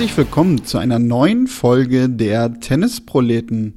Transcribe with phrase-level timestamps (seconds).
[0.00, 3.74] Herzlich willkommen zu einer neuen Folge der Tennisproleten.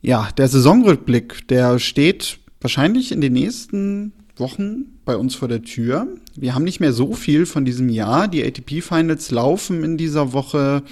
[0.00, 6.08] Ja, der Saisonrückblick, der steht wahrscheinlich in den nächsten Wochen bei uns vor der Tür.
[6.36, 8.28] Wir haben nicht mehr so viel von diesem Jahr.
[8.28, 10.82] Die ATP Finals laufen in dieser Woche,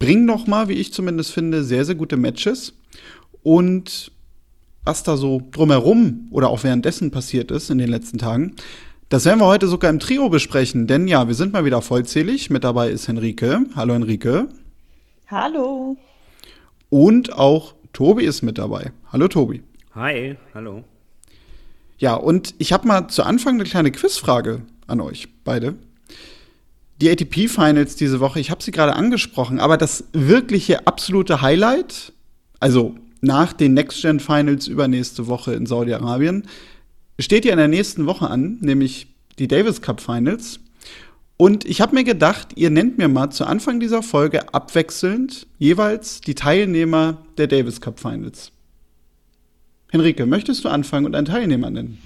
[0.00, 2.72] bringen noch mal, wie ich zumindest finde, sehr, sehr gute Matches.
[3.44, 4.10] Und
[4.82, 8.56] was da so drumherum oder auch währenddessen passiert ist in den letzten Tagen,
[9.14, 12.50] das werden wir heute sogar im Trio besprechen, denn ja, wir sind mal wieder vollzählig.
[12.50, 13.64] Mit dabei ist Henrike.
[13.76, 14.48] Hallo Henrike.
[15.28, 15.96] Hallo.
[16.90, 18.90] Und auch Tobi ist mit dabei.
[19.12, 19.62] Hallo Tobi.
[19.94, 20.82] Hi, hallo.
[21.96, 25.76] Ja, und ich habe mal zu Anfang eine kleine Quizfrage an euch beide.
[27.00, 32.12] Die ATP Finals diese Woche, ich habe sie gerade angesprochen, aber das wirkliche absolute Highlight,
[32.58, 36.48] also nach den Next Gen Finals übernächste Woche in Saudi-Arabien,
[37.18, 40.60] steht ja in der nächsten Woche an, nämlich die Davis Cup Finals.
[41.36, 46.20] Und ich habe mir gedacht, ihr nennt mir mal zu Anfang dieser Folge abwechselnd jeweils
[46.20, 48.52] die Teilnehmer der Davis Cup Finals.
[49.90, 52.00] Henrike, möchtest du anfangen und einen Teilnehmer nennen?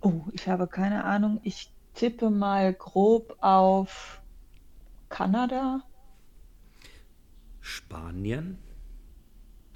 [0.00, 1.40] Oh, ich habe keine Ahnung.
[1.42, 4.20] Ich tippe mal grob auf
[5.08, 5.82] Kanada.
[7.60, 8.58] Spanien?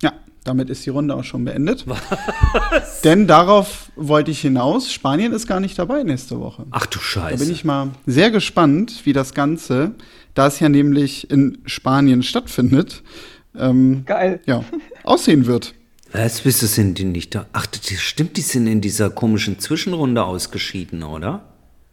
[0.03, 0.13] Ja,
[0.49, 1.85] damit ist die Runde auch schon beendet.
[1.87, 3.03] Was?
[3.03, 4.93] Denn darauf wollte ich hinaus.
[4.93, 6.67] Spanien ist gar nicht dabei nächste Woche.
[6.71, 7.37] Ach du Scheiße.
[7.37, 9.93] Da bin ich mal sehr gespannt, wie das Ganze,
[10.35, 13.03] da es ja nämlich in Spanien stattfindet,
[13.57, 14.41] ähm, Geil.
[14.47, 14.65] Ja,
[15.05, 15.75] aussehen wird.
[16.13, 17.47] Was, wieso sind die nicht da?
[17.53, 21.45] Ach, das stimmt, die sind in dieser komischen Zwischenrunde ausgeschieden, oder?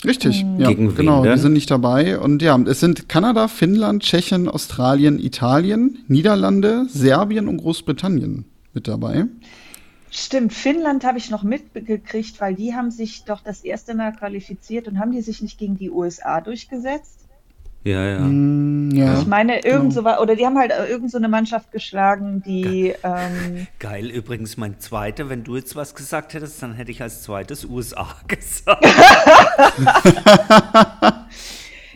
[0.06, 0.60] Richtig, mhm.
[0.60, 2.20] ja, Gegen genau, wen, die sind nicht dabei.
[2.20, 9.26] Und ja, es sind Kanada, Finnland, Tschechien, Australien, Italien, Niederlande, Serbien und Großbritannien mit dabei.
[10.12, 14.88] Stimmt, Finnland habe ich noch mitgekriegt, weil die haben sich doch das erste Mal qualifiziert
[14.88, 17.25] und haben die sich nicht gegen die USA durchgesetzt?
[17.86, 18.20] Ja, ja.
[18.20, 19.20] Mm, ja.
[19.20, 20.16] Ich meine, irgend genau.
[20.16, 22.96] so oder die haben halt irgend so eine Mannschaft geschlagen, die.
[23.02, 23.04] Geil.
[23.04, 27.22] Ähm Geil, übrigens mein zweiter, wenn du jetzt was gesagt hättest, dann hätte ich als
[27.22, 28.84] zweites USA gesagt.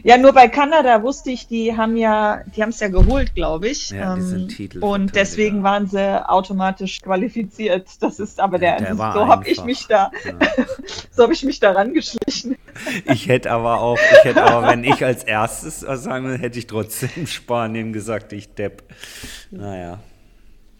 [0.03, 3.67] Ja, nur bei Kanada wusste ich, die haben ja, die haben es ja geholt, glaube
[3.67, 3.89] ich.
[3.89, 4.83] Ja, ähm, Titel.
[4.83, 7.89] Und deswegen waren sie automatisch qualifiziert.
[7.99, 10.33] Das ist aber der, der so habe ich mich da, ja.
[11.11, 12.57] so habe ich mich da rangeschlichen.
[13.05, 16.67] Ich hätte aber auch, ich hätte aber, wenn ich als erstes sagen würde, hätte ich
[16.67, 18.83] trotzdem Spanien gesagt, ich depp.
[19.51, 19.99] Naja.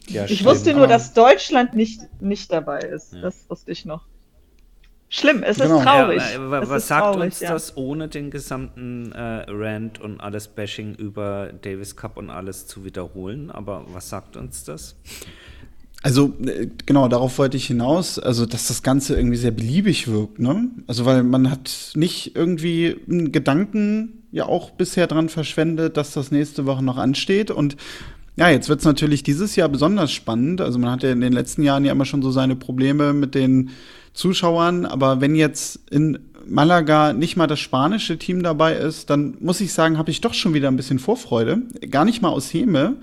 [0.08, 3.14] Ja, ich schlimm, wusste nur, dass Deutschland nicht, nicht dabei ist.
[3.22, 4.06] Das wusste ich noch.
[5.12, 5.78] Schlimm, es genau.
[5.78, 6.22] ist traurig.
[6.34, 7.52] Ja, was sagt traurig, uns ja.
[7.52, 12.84] das, ohne den gesamten äh, Rant und alles Bashing über Davis Cup und alles zu
[12.84, 13.50] wiederholen?
[13.50, 14.94] Aber was sagt uns das?
[16.04, 20.38] Also, äh, genau, darauf wollte ich hinaus, also, dass das Ganze irgendwie sehr beliebig wirkt,
[20.38, 20.68] ne?
[20.86, 26.30] Also, weil man hat nicht irgendwie einen Gedanken ja auch bisher dran verschwendet, dass das
[26.30, 27.76] nächste Woche noch ansteht und
[28.36, 30.62] ja, jetzt wird es natürlich dieses Jahr besonders spannend.
[30.62, 33.34] Also man hat ja in den letzten Jahren ja immer schon so seine Probleme mit
[33.34, 33.70] den
[34.12, 39.60] Zuschauern, aber wenn jetzt in Malaga nicht mal das spanische Team dabei ist, dann muss
[39.60, 41.62] ich sagen, habe ich doch schon wieder ein bisschen Vorfreude.
[41.90, 42.96] Gar nicht mal aus Häme,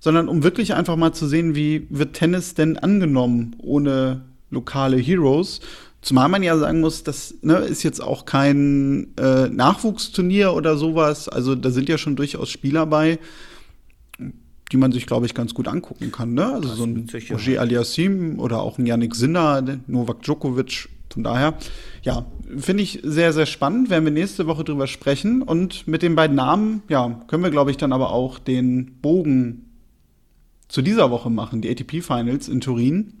[0.00, 5.60] sondern um wirklich einfach mal zu sehen, wie wird Tennis denn angenommen ohne lokale Heroes.
[6.00, 11.28] Zumal man ja sagen muss, das ne, ist jetzt auch kein äh, Nachwuchsturnier oder sowas.
[11.28, 13.18] Also da sind ja schon durchaus Spieler bei,
[14.72, 16.34] die man sich, glaube ich, ganz gut angucken kann.
[16.34, 16.44] Ne?
[16.46, 20.88] Also das so ein Roger Aliassim oder auch ein Yannick Sinner, Novak Djokovic.
[21.12, 21.54] Von daher,
[22.02, 22.26] ja,
[22.58, 23.88] finde ich sehr, sehr spannend.
[23.88, 25.40] Werden wir nächste Woche drüber sprechen.
[25.40, 29.66] Und mit den beiden Namen, ja, können wir, glaube ich, dann aber auch den Bogen
[30.68, 33.14] zu dieser Woche machen, die ATP Finals in Turin.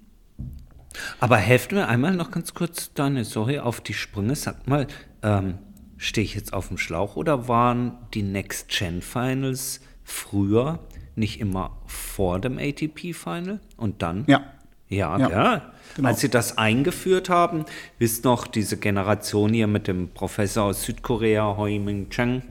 [1.20, 4.34] Aber helft mir einmal noch ganz kurz, Daniel, sorry, auf die Sprünge.
[4.34, 4.88] Sag mal,
[5.22, 5.58] ähm,
[5.96, 10.80] stehe ich jetzt auf dem Schlauch oder waren die Next Gen Finals früher
[11.16, 14.24] nicht immer vor dem ATP-Final und dann?
[14.26, 14.44] Ja.
[14.88, 15.30] Ja, ja.
[15.30, 15.72] ja.
[15.96, 16.08] Genau.
[16.08, 17.64] Als sie das eingeführt haben,
[17.98, 22.42] wisst noch, diese Generation hier mit dem Professor aus Südkorea, Hoi Ming Cheng,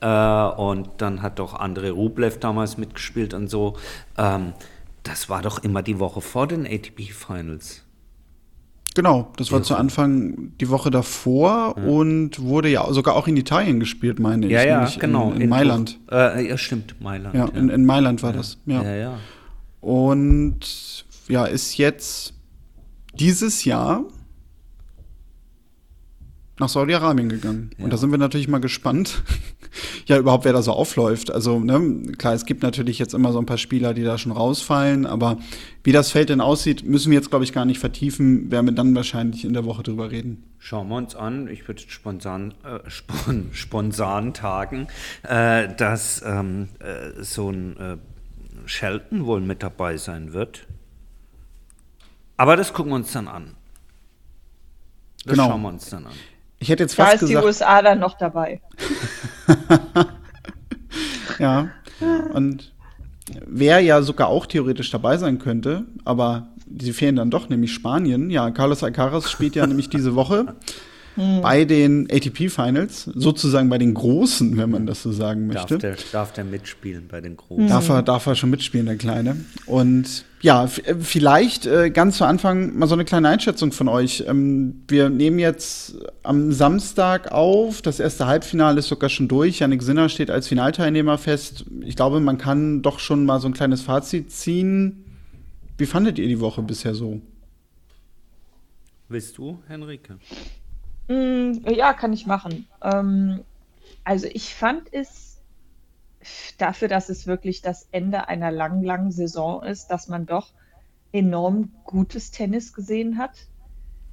[0.00, 3.76] äh, und dann hat doch Andrei Rublev damals mitgespielt und so.
[4.16, 4.52] Ähm,
[5.02, 7.83] das war doch immer die Woche vor den ATP-Finals.
[8.94, 9.64] Genau, das war ja.
[9.64, 11.82] zu Anfang die Woche davor ja.
[11.82, 14.52] und wurde ja sogar auch in Italien gespielt, meine ich.
[14.52, 15.30] Ja, ja, genau.
[15.30, 15.98] In, in, in Mailand.
[16.10, 17.34] Äh, ja, stimmt, Mailand.
[17.34, 18.58] Ja, in, in Mailand war das.
[18.66, 18.82] Ja.
[18.84, 19.18] ja, ja.
[19.80, 22.34] Und ja, ist jetzt
[23.14, 24.04] dieses Jahr
[26.60, 27.70] nach Saudi-Arabien gegangen.
[27.78, 29.24] Und da sind wir natürlich mal gespannt,
[30.06, 31.32] ja, überhaupt wer da so aufläuft.
[31.32, 34.32] Also, ne, klar, es gibt natürlich jetzt immer so ein paar Spieler, die da schon
[34.32, 35.38] rausfallen, aber
[35.82, 38.50] wie das Feld denn aussieht, müssen wir jetzt, glaube ich, gar nicht vertiefen.
[38.50, 40.44] Werden wir dann wahrscheinlich in der Woche drüber reden.
[40.58, 41.48] Schauen wir uns an.
[41.48, 44.88] Ich würde spontan, äh, spon spontan tagen,
[45.22, 47.96] äh, dass ähm, äh, so ein äh,
[48.66, 50.66] Shelton wohl mit dabei sein wird.
[52.36, 53.54] Aber das gucken wir uns dann an.
[55.24, 55.48] Das genau.
[55.48, 56.12] schauen wir uns dann an.
[56.58, 58.60] Ich hätte jetzt fast da ist gesagt, die USA dann noch dabei.
[61.38, 61.68] ja.
[62.32, 62.72] Und
[63.46, 66.48] wer ja sogar auch theoretisch dabei sein könnte, aber
[66.78, 68.30] sie fehlen dann doch, nämlich Spanien.
[68.30, 70.54] Ja, Carlos Alcaraz spielt ja nämlich diese Woche
[71.14, 71.42] hm.
[71.42, 75.78] bei den ATP Finals, sozusagen bei den Großen, wenn man das so sagen möchte.
[75.78, 77.68] Darf der, darf der mitspielen bei den Großen?
[77.68, 79.36] Darf er, darf er schon mitspielen, der Kleine.
[79.66, 84.24] Und ja, äh, vielleicht äh, ganz zu Anfang mal so eine kleine Einschätzung von euch.
[84.26, 87.80] Ähm, wir nehmen jetzt am Samstag auf.
[87.80, 89.60] Das erste Halbfinale ist sogar schon durch.
[89.60, 91.64] Janik Sinner steht als Finalteilnehmer fest.
[91.80, 95.04] Ich glaube, man kann doch schon mal so ein kleines Fazit ziehen.
[95.78, 97.22] Wie fandet ihr die Woche bisher so?
[99.08, 100.18] Willst du, Henrike?
[101.08, 102.66] Mm, ja, kann ich machen.
[102.82, 103.44] Ähm,
[104.04, 105.42] also ich fand es
[106.58, 110.52] dafür, dass es wirklich das Ende einer langen, langen Saison ist, dass man doch
[111.12, 113.48] enorm gutes Tennis gesehen hat.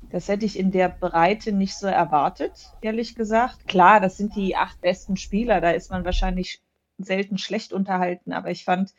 [0.09, 3.67] Das hätte ich in der Breite nicht so erwartet, ehrlich gesagt.
[3.67, 6.61] Klar, das sind die acht besten Spieler, da ist man wahrscheinlich
[6.97, 8.93] selten schlecht unterhalten, aber ich fand,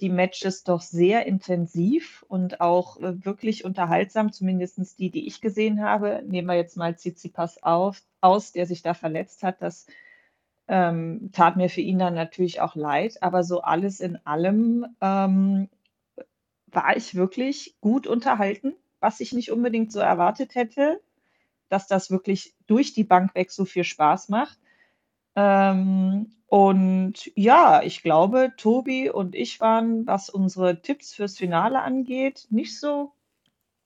[0.00, 5.82] die Matches doch sehr intensiv und auch äh, wirklich unterhaltsam, zumindest die, die ich gesehen
[5.82, 6.22] habe.
[6.26, 9.62] Nehmen wir jetzt mal Tsitsipas auf, aus, der sich da verletzt hat.
[9.62, 9.86] Das
[10.68, 13.22] ähm, tat mir für ihn dann natürlich auch leid.
[13.22, 15.68] Aber so alles in allem ähm,
[16.66, 21.00] war ich wirklich gut unterhalten, was ich nicht unbedingt so erwartet hätte,
[21.68, 24.58] dass das wirklich durch die Bank weg so viel Spaß macht.
[25.36, 32.48] Ähm, und ja, ich glaube, Tobi und ich waren, was unsere Tipps fürs Finale angeht,
[32.50, 33.12] nicht so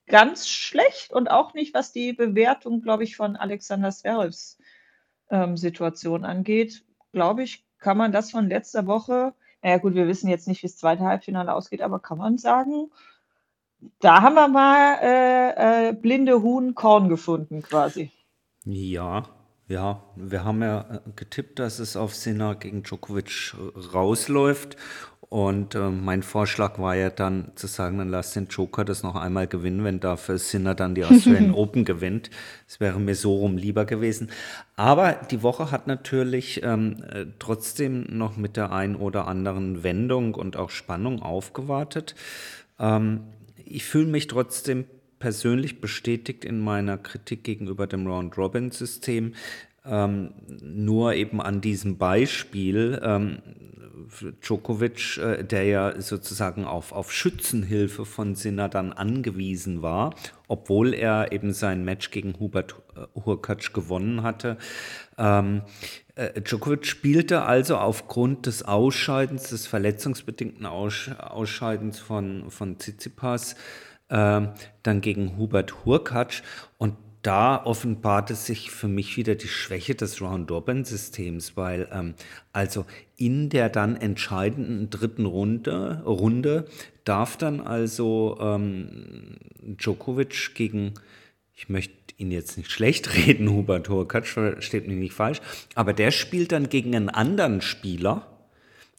[0.06, 4.56] ganz schlecht und auch nicht, was die Bewertung, glaube ich, von Alexander Zverevs
[5.28, 6.86] ähm, Situation angeht.
[7.12, 10.66] Glaube ich, kann man das von letzter Woche, naja gut, wir wissen jetzt nicht, wie
[10.66, 12.90] das zweite Halbfinale ausgeht, aber kann man sagen,
[14.00, 18.10] da haben wir mal äh, äh, blinde Huhn Korn gefunden quasi.
[18.64, 19.24] Ja,
[19.68, 23.54] ja, wir haben ja äh, getippt, dass es auf Sinner gegen Djokovic
[23.92, 24.76] rausläuft.
[25.30, 29.16] Und äh, mein Vorschlag war ja dann zu sagen, dann lass den Joker das noch
[29.16, 32.30] einmal gewinnen, wenn dafür Sinner dann die Australian Open gewinnt.
[32.68, 34.30] Das wäre mir so rum lieber gewesen.
[34.76, 40.34] Aber die Woche hat natürlich ähm, äh, trotzdem noch mit der ein oder anderen Wendung
[40.34, 42.14] und auch Spannung aufgewartet.
[42.78, 43.22] Ähm,
[43.64, 44.84] ich fühle mich trotzdem
[45.24, 49.32] persönlich bestätigt in meiner Kritik gegenüber dem Round-Robin-System.
[49.86, 53.38] Ähm, nur eben an diesem Beispiel, ähm,
[54.42, 60.14] Djokovic, äh, der ja sozusagen auf, auf Schützenhilfe von Sinner dann angewiesen war,
[60.46, 64.58] obwohl er eben sein Match gegen Hubert äh, Hurkacz gewonnen hatte.
[65.16, 65.62] Ähm,
[66.16, 73.56] äh, Djokovic spielte also aufgrund des Ausscheidens, des verletzungsbedingten Aus Ausscheidens von, von Tsitsipas,
[74.14, 76.42] dann gegen Hubert Hurkacz.
[76.78, 76.94] Und
[77.24, 82.14] da offenbarte sich für mich wieder die Schwäche des Round-Robin-Systems, weil ähm,
[82.52, 82.84] also
[83.16, 86.66] in der dann entscheidenden dritten Runde, Runde
[87.04, 90.92] darf dann also ähm, Djokovic gegen,
[91.54, 95.40] ich möchte ihn jetzt nicht schlecht reden, Hubert Hurkacz, versteht mich nicht falsch,
[95.74, 98.33] aber der spielt dann gegen einen anderen Spieler,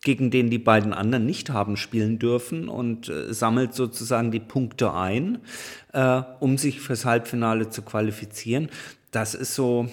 [0.05, 4.93] gegen den die beiden anderen nicht haben spielen dürfen und äh, sammelt sozusagen die Punkte
[4.93, 5.39] ein,
[5.91, 8.69] äh, um sich fürs Halbfinale zu qualifizieren.
[9.11, 9.89] Das ist so,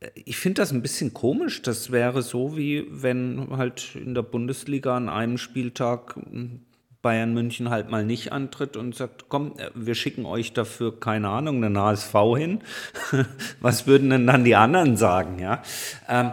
[0.00, 1.62] äh, ich finde das ein bisschen komisch.
[1.62, 6.62] Das wäre so, wie wenn halt in der Bundesliga an einem Spieltag hm,
[7.02, 11.28] Bayern München halt mal nicht antritt und sagt, komm, äh, wir schicken euch dafür, keine
[11.28, 12.60] Ahnung, einen HSV hin.
[13.60, 15.62] Was würden denn dann die anderen sagen, ja?
[16.08, 16.32] Ähm,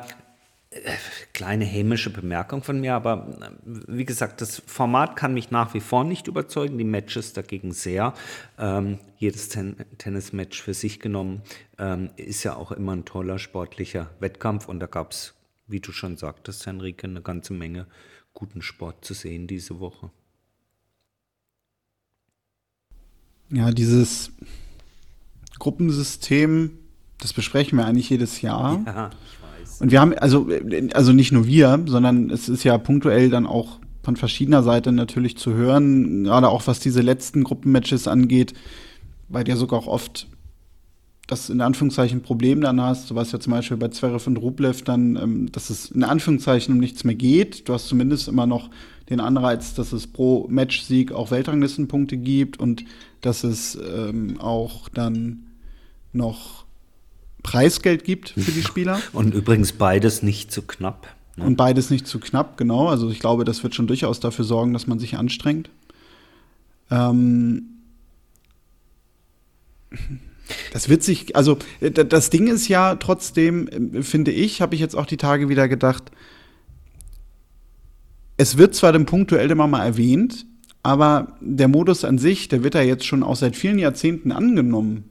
[1.34, 3.50] kleine hämische Bemerkung von mir, aber äh,
[3.88, 8.13] wie gesagt, das Format kann mich nach wie vor nicht überzeugen, die Matches dagegen sehr.
[8.57, 11.41] Ähm, jedes Ten Tennismatch für sich genommen
[11.77, 15.34] ähm, ist ja auch immer ein toller sportlicher Wettkampf und da gab es,
[15.67, 17.88] wie du schon sagtest, Henrike, eine ganze Menge
[18.34, 20.12] guten Sport zu sehen diese Woche.
[23.50, 24.31] Ja, dieses
[25.57, 26.77] Gruppensystem,
[27.17, 28.84] das besprechen wir eigentlich jedes Jahr.
[28.86, 29.10] Ja,
[29.79, 30.48] und wir haben, also,
[30.93, 35.38] also nicht nur wir, sondern es ist ja punktuell dann auch von verschiedener Seite natürlich
[35.38, 38.53] zu hören, gerade auch was diese letzten Gruppenmatches angeht,
[39.27, 40.27] weil der sogar auch oft
[41.27, 44.81] das in Anführungszeichen Problem dann hast, du weißt ja zum Beispiel bei Zverev und Rublev
[44.84, 47.67] dann, ähm, dass es in Anführungszeichen um nichts mehr geht.
[47.67, 48.69] Du hast zumindest immer noch
[49.10, 52.86] den Anreiz, dass es pro Match-Sieg auch Weltranglistenpunkte gibt und
[53.19, 55.48] dass es ähm, auch dann
[56.13, 56.65] noch
[57.48, 59.00] Preisgeld gibt für die Spieler.
[59.13, 61.08] Und übrigens beides nicht zu knapp.
[61.38, 61.46] Ne?
[61.46, 62.89] Und beides nicht zu knapp, genau.
[62.89, 65.70] Also ich glaube, das wird schon durchaus dafür sorgen, dass man sich anstrengt.
[66.92, 67.70] Ähm
[70.74, 75.06] das wird sich, also das Ding ist ja trotzdem, finde ich, habe ich jetzt auch
[75.06, 76.12] die Tage wieder gedacht,
[78.36, 80.46] es wird zwar dann punktuell immer mal erwähnt,
[80.84, 85.06] aber der Modus an sich, der wird ja jetzt schon auch seit vielen Jahrzehnten angenommen.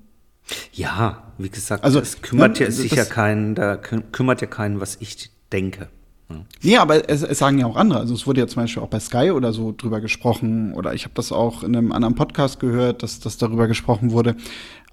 [0.73, 4.97] Ja, wie gesagt, also, es kümmert ja sich ja keinen, da kümmert ja keinen, was
[5.01, 5.89] ich denke.
[6.29, 6.45] Ja.
[6.63, 8.01] Nee, aber es, es, sagen ja auch andere.
[8.01, 11.05] Also es wurde ja zum Beispiel auch bei Sky oder so drüber gesprochen oder ich
[11.05, 14.35] habe das auch in einem anderen Podcast gehört, dass, dass darüber gesprochen wurde.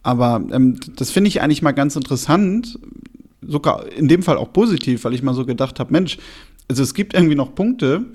[0.03, 2.77] Aber ähm, das finde ich eigentlich mal ganz interessant,
[3.41, 6.17] sogar in dem Fall auch positiv, weil ich mal so gedacht habe, Mensch,
[6.67, 8.05] also es gibt irgendwie noch Punkte,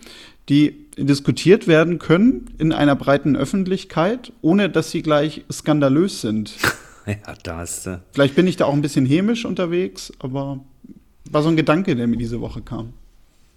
[0.49, 6.55] die diskutiert werden können in einer breiten Öffentlichkeit, ohne dass sie gleich skandalös sind.
[7.27, 8.03] ja, da hast du.
[8.13, 10.61] Vielleicht bin ich da auch ein bisschen hämisch unterwegs, aber
[11.31, 12.93] war so ein Gedanke, der mir diese Woche kam.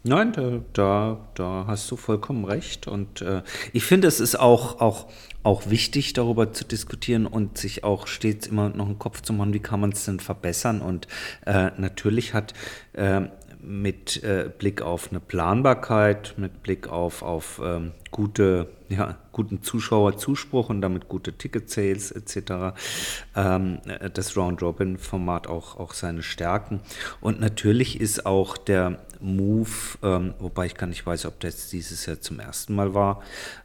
[0.03, 2.87] Nein, da, da, da hast du vollkommen recht.
[2.87, 5.07] Und äh, ich finde, es ist auch, auch,
[5.43, 9.53] auch wichtig, darüber zu diskutieren und sich auch stets immer noch einen Kopf zu machen,
[9.53, 10.81] wie kann man es denn verbessern.
[10.81, 11.07] Und
[11.45, 12.53] äh, natürlich hat
[12.93, 13.21] äh,
[13.61, 20.69] mit äh, Blick auf eine Planbarkeit, mit Blick auf, auf ähm, gute, ja, guten Zuschauerzuspruch
[20.69, 22.77] und damit gute Ticket-Sales etc.
[23.35, 23.79] Ähm,
[24.13, 26.81] das Round-Robin-Format auch, auch seine Stärken.
[27.21, 29.69] Und natürlich ist auch der Move,
[30.03, 33.21] ähm, wobei ich gar nicht weiß, ob das dieses Jahr zum ersten Mal war,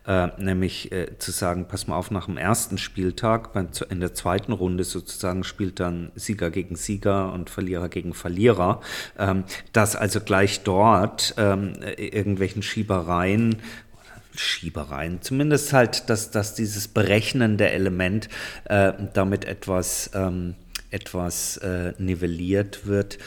[0.06, 4.14] äh, nämlich äh, zu sagen, pass mal auf, nach dem ersten Spieltag, bei, in der
[4.14, 8.80] zweiten Runde sozusagen spielt dann Sieger gegen Sieger und Verlierer gegen Verlierer,
[9.18, 13.56] ähm, dass also gleich dort ähm, irgendwelchen Schiebereien
[14.38, 15.22] Schiebereien.
[15.22, 18.28] Zumindest halt, dass, dass dieses berechnende Element
[18.64, 20.54] äh, damit etwas, ähm,
[20.90, 23.18] etwas äh, nivelliert wird.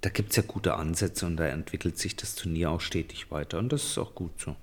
[0.00, 3.58] Da gibt es ja gute Ansätze und da entwickelt sich das Turnier auch stetig weiter
[3.58, 4.54] und das ist auch gut so.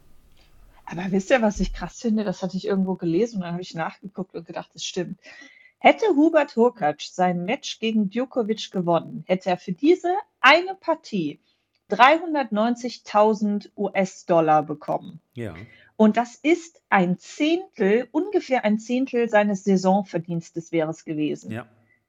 [0.86, 2.24] Aber wisst ihr, was ich krass finde?
[2.24, 5.20] Das hatte ich irgendwo gelesen und dann habe ich nachgeguckt und gedacht, das stimmt.
[5.80, 11.40] Hätte Hubert Hurkacz sein Match gegen Djokovic gewonnen, hätte er für diese eine Partie
[11.92, 15.20] 390.000 US-Dollar bekommen.
[15.34, 15.54] Ja.
[15.98, 21.52] Und das ist ein Zehntel, ungefähr ein Zehntel seines Saisonverdienstes wäre es gewesen.
[21.52, 21.68] Ja.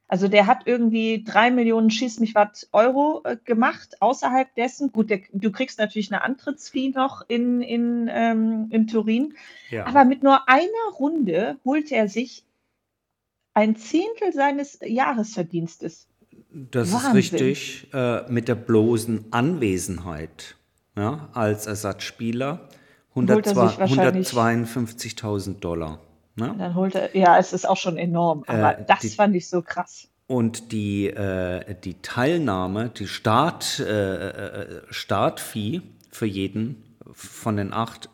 [0.09, 4.01] Also der hat irgendwie drei Millionen Schieß mich was Euro äh, gemacht.
[4.01, 9.35] Außerhalb dessen, gut, der, du kriegst natürlich eine Antrittsfee noch in, in, ähm, in Turin.
[9.71, 9.87] Ja.
[9.87, 12.45] Aber mit nur einer Runde holt er sich
[13.53, 16.07] ein Zehntel seines Jahresverdienstes.
[16.53, 17.09] Das Wahnsinn.
[17.09, 17.89] ist richtig.
[17.93, 20.57] Äh, mit der bloßen Anwesenheit
[20.97, 22.69] ja, als Ersatzspieler
[23.17, 26.01] 152.000 Dollar.
[26.37, 26.55] Ne?
[26.59, 29.49] Dann holt er, ja, es ist auch schon enorm, aber äh, das die, fand ich
[29.49, 30.09] so krass.
[30.27, 35.81] Und die, äh, die Teilnahme, die Start, äh, äh Startfee
[36.11, 36.83] für jeden
[37.13, 38.11] von den acht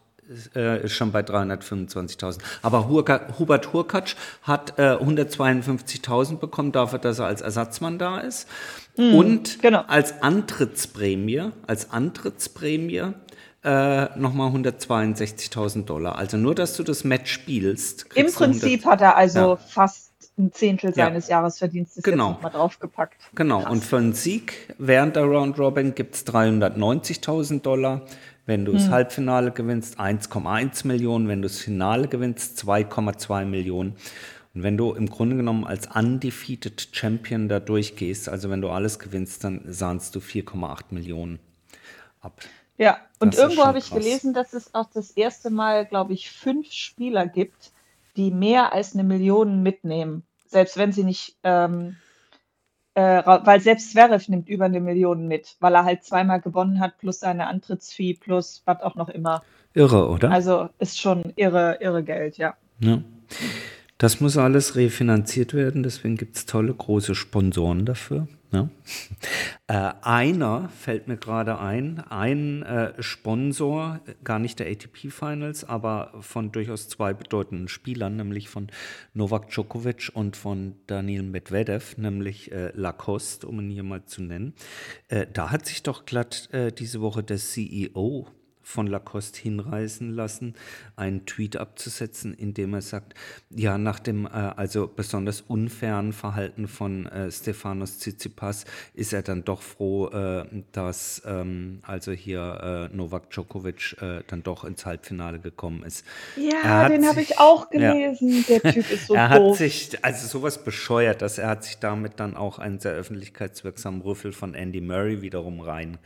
[0.54, 2.38] äh, ist schon bei 325.000.
[2.62, 8.48] Aber Hubert Hurkacz hat äh, 152.000 bekommen dafür, dass er als Ersatzmann da ist.
[8.96, 9.84] Mm, und genau.
[9.88, 13.12] als Antrittsprämie, als Antrittsprämie
[13.64, 16.16] äh, nochmal 162.000 Dollar.
[16.16, 18.06] Also nur, dass du das Match spielst.
[18.14, 19.56] Im Prinzip hat er also ja.
[19.56, 21.36] fast ein Zehntel seines ja.
[21.36, 22.32] Jahresverdienstes genau.
[22.32, 23.20] nochmal draufgepackt.
[23.34, 23.72] Genau, Krass.
[23.72, 28.02] und für einen Sieg während der Round Robin gibt es 390.000 Dollar.
[28.44, 28.90] Wenn du das hm.
[28.90, 31.28] Halbfinale gewinnst, 1,1 Millionen.
[31.28, 33.94] Wenn du das Finale gewinnst, 2,2 Millionen.
[34.54, 38.98] Und wenn du im Grunde genommen als undefeated Champion da durchgehst, also wenn du alles
[38.98, 41.38] gewinnst, dann sahnst du 4,8 Millionen
[42.20, 42.40] ab.
[42.78, 43.98] Ja, und das irgendwo habe ich krass.
[43.98, 47.72] gelesen, dass es auch das erste Mal, glaube ich, fünf Spieler gibt,
[48.16, 50.24] die mehr als eine Million mitnehmen.
[50.46, 51.96] Selbst wenn sie nicht, ähm,
[52.94, 56.98] äh, weil selbst Zverev nimmt über eine Million mit, weil er halt zweimal gewonnen hat,
[56.98, 59.42] plus seine Antrittsfee, plus was auch noch immer.
[59.74, 60.30] Irre, oder?
[60.30, 62.54] Also ist schon irre, irre Geld, ja.
[62.80, 63.02] ja.
[63.96, 68.26] Das muss alles refinanziert werden, deswegen gibt es tolle große Sponsoren dafür.
[68.52, 68.68] Ne?
[69.66, 76.12] Äh, einer fällt mir gerade ein, ein äh, Sponsor, gar nicht der ATP Finals, aber
[76.20, 78.68] von durchaus zwei bedeutenden Spielern, nämlich von
[79.14, 84.52] Novak Djokovic und von Daniel Medvedev, nämlich äh, Lacoste, um ihn hier mal zu nennen.
[85.08, 88.28] Äh, da hat sich doch glatt äh, diese Woche der CEO
[88.62, 90.54] von Lacoste hinreißen lassen,
[90.96, 93.14] einen Tweet abzusetzen, in dem er sagt,
[93.50, 98.64] ja, nach dem äh, also besonders unfairen Verhalten von äh, Stefanos Tsitsipas
[98.94, 104.42] ist er dann doch froh, äh, dass ähm, also hier äh, Novak Djokovic äh, dann
[104.42, 106.04] doch ins Halbfinale gekommen ist.
[106.36, 108.44] Ja, den habe ich auch gelesen.
[108.48, 111.78] Ja, der Typ ist so Er hat sich, also sowas bescheuert, dass er hat sich
[111.78, 115.98] damit dann auch einen sehr öffentlichkeitswirksamen Rüffel von Andy Murray wiederum rein,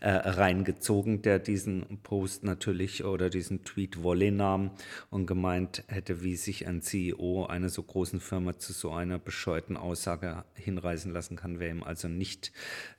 [0.00, 4.70] äh, reingezogen, der diesen Post natürlich oder diesen Tweet Volley nahm
[5.10, 9.76] und gemeint hätte, wie sich ein CEO einer so großen Firma zu so einer bescheuerten
[9.76, 12.52] Aussage hinreißen lassen kann, wäre ihm also nicht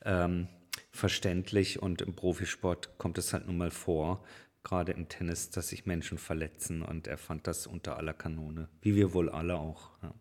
[0.03, 0.49] ähm,
[0.91, 4.23] verständlich und im Profisport kommt es halt nun mal vor,
[4.63, 8.95] gerade im Tennis, dass sich Menschen verletzen und er fand das unter aller Kanone, wie
[8.95, 9.91] wir wohl alle auch.
[10.01, 10.13] Ja.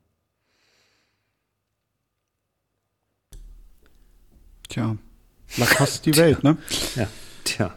[4.68, 4.96] Tja,
[5.56, 6.56] Lacoste die Welt, ne?
[6.96, 7.08] Ja,
[7.44, 7.74] tja.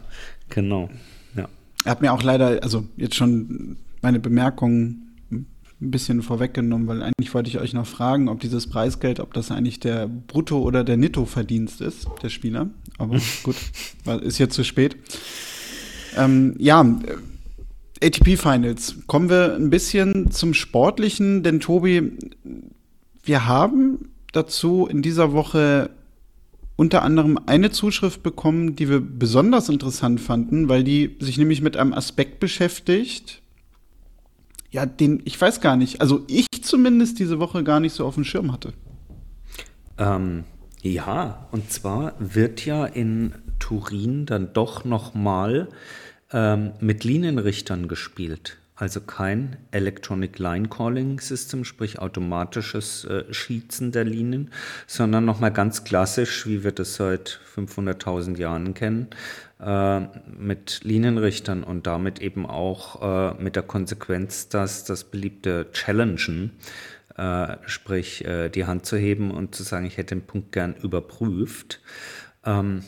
[0.48, 0.88] Genau,
[1.36, 1.48] ja.
[1.84, 5.08] Er hat mir auch leider, also jetzt schon meine Bemerkungen
[5.80, 9.50] ein bisschen vorweggenommen, weil eigentlich wollte ich euch noch fragen, ob dieses Preisgeld, ob das
[9.50, 12.68] eigentlich der Brutto- oder der Netto-Verdienst ist, der Spieler.
[12.98, 13.56] Aber gut,
[14.22, 14.96] ist jetzt zu spät.
[16.16, 16.80] Ähm, ja,
[18.02, 18.96] ATP Finals.
[19.06, 22.12] Kommen wir ein bisschen zum Sportlichen, denn Tobi,
[23.22, 25.90] wir haben dazu in dieser Woche
[26.78, 31.76] unter anderem eine Zuschrift bekommen, die wir besonders interessant fanden, weil die sich nämlich mit
[31.76, 33.42] einem Aspekt beschäftigt,
[34.70, 38.14] ja, den ich weiß gar nicht, also ich zumindest diese Woche gar nicht so auf
[38.14, 38.74] dem Schirm hatte.
[39.98, 40.44] Ähm,
[40.80, 45.70] ja, und zwar wird ja in Turin dann doch noch mal
[46.32, 48.56] ähm, mit Linienrichtern gespielt.
[48.78, 54.52] Also kein Electronic Line Calling System, sprich automatisches äh, Schießen der Linien,
[54.86, 59.08] sondern nochmal ganz klassisch, wie wir das seit 500.000 Jahren kennen,
[59.58, 63.02] äh, mit Linienrichtern und damit eben auch
[63.34, 66.52] äh, mit der Konsequenz, dass das beliebte Challengen,
[67.16, 71.80] äh, sprich die Hand zu heben und zu sagen, ich hätte den Punkt gern überprüft,
[72.44, 72.84] ähm,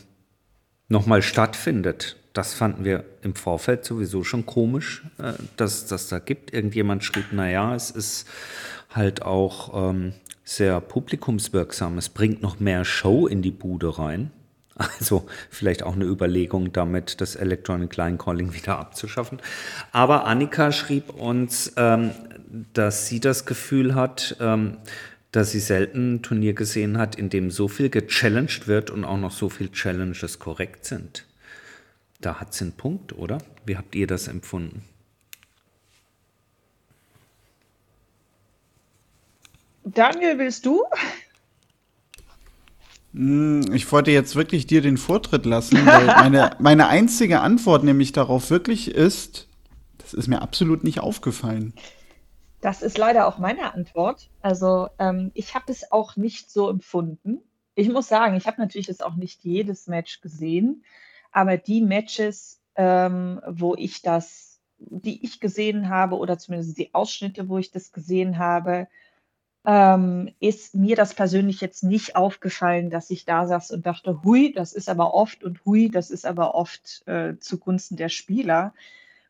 [0.88, 6.55] nochmal stattfindet das fanden wir im Vorfeld sowieso schon komisch, äh, dass das da gibt.
[6.55, 8.26] Irgendjemand schrieb, naja, es ist
[8.88, 11.98] halt auch ähm, sehr publikumswirksam.
[11.98, 14.31] Es bringt noch mehr Show in die Bude rein.
[14.98, 19.38] Also vielleicht auch eine Überlegung damit, das Electronic Line Calling wieder abzuschaffen.
[19.92, 22.12] Aber Annika schrieb uns, ähm,
[22.72, 24.79] dass sie das Gefühl hat, ähm,
[25.33, 29.18] dass sie selten ein Turnier gesehen hat, in dem so viel gechallenged wird und auch
[29.18, 31.26] noch so viel Challenges korrekt sind.
[32.20, 33.38] Da hat sie einen Punkt, oder?
[33.64, 34.85] Wie habt ihr das empfunden?
[39.85, 40.85] Daniel, willst du?
[43.14, 48.12] Hm, ich wollte jetzt wirklich dir den Vortritt lassen, weil meine, meine einzige Antwort nämlich
[48.12, 49.48] darauf wirklich ist,
[49.98, 51.72] das ist mir absolut nicht aufgefallen.
[52.61, 54.28] Das ist leider auch meine Antwort.
[54.42, 57.40] Also ähm, ich habe es auch nicht so empfunden.
[57.74, 60.85] Ich muss sagen, ich habe natürlich jetzt auch nicht jedes Match gesehen.
[61.33, 67.49] Aber die Matches, ähm, wo ich das, die ich gesehen habe, oder zumindest die Ausschnitte,
[67.49, 68.88] wo ich das gesehen habe,
[69.64, 74.53] ähm, ist mir das persönlich jetzt nicht aufgefallen, dass ich da saß und dachte, hui,
[74.53, 78.73] das ist aber oft und hui, das ist aber oft äh, zugunsten der Spieler.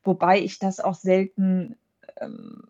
[0.04, 1.76] Wobei ich das auch selten
[2.20, 2.62] ähm,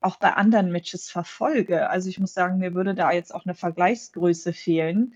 [0.00, 1.88] auch bei anderen Matches verfolge.
[1.90, 5.14] Also ich muss sagen, mir würde da jetzt auch eine Vergleichsgröße fehlen.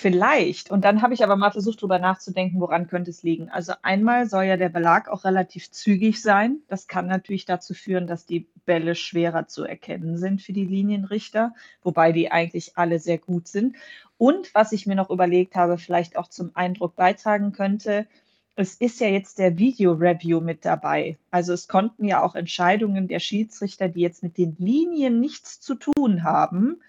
[0.00, 0.70] Vielleicht.
[0.70, 3.48] Und dann habe ich aber mal versucht, darüber nachzudenken, woran könnte es liegen.
[3.48, 6.58] Also einmal soll ja der Belag auch relativ zügig sein.
[6.68, 11.52] Das kann natürlich dazu führen, dass die Bälle schwerer zu erkennen sind für die Linienrichter,
[11.82, 13.74] wobei die eigentlich alle sehr gut sind.
[14.18, 18.06] Und was ich mir noch überlegt habe, vielleicht auch zum Eindruck beitragen könnte,
[18.54, 21.18] es ist ja jetzt der Video-Review mit dabei.
[21.32, 25.74] Also es konnten ja auch Entscheidungen der Schiedsrichter, die jetzt mit den Linien nichts zu
[25.74, 26.80] tun haben,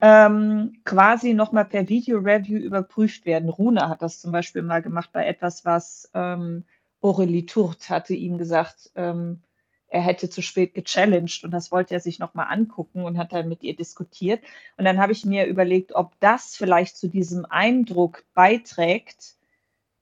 [0.00, 3.48] ähm, quasi nochmal per Video-Review überprüft werden.
[3.48, 6.64] Rune hat das zum Beispiel mal gemacht bei etwas, was ähm,
[7.00, 9.42] Aurélie Tourt hatte ihm gesagt, ähm,
[9.88, 13.48] er hätte zu spät gechallenged und das wollte er sich nochmal angucken und hat dann
[13.48, 14.42] mit ihr diskutiert.
[14.76, 19.36] Und dann habe ich mir überlegt, ob das vielleicht zu diesem Eindruck beiträgt,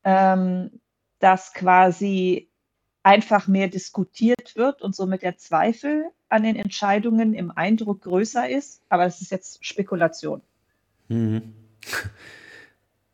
[0.03, 0.81] ähm,
[1.21, 2.51] dass quasi
[3.05, 8.83] einfach mehr diskutiert wird und somit der Zweifel an den Entscheidungen im Eindruck größer ist.
[8.89, 10.43] Aber es ist jetzt Spekulation.
[11.09, 11.55] Mhm.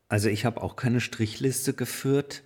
[0.09, 2.43] Also ich habe auch keine Strichliste geführt,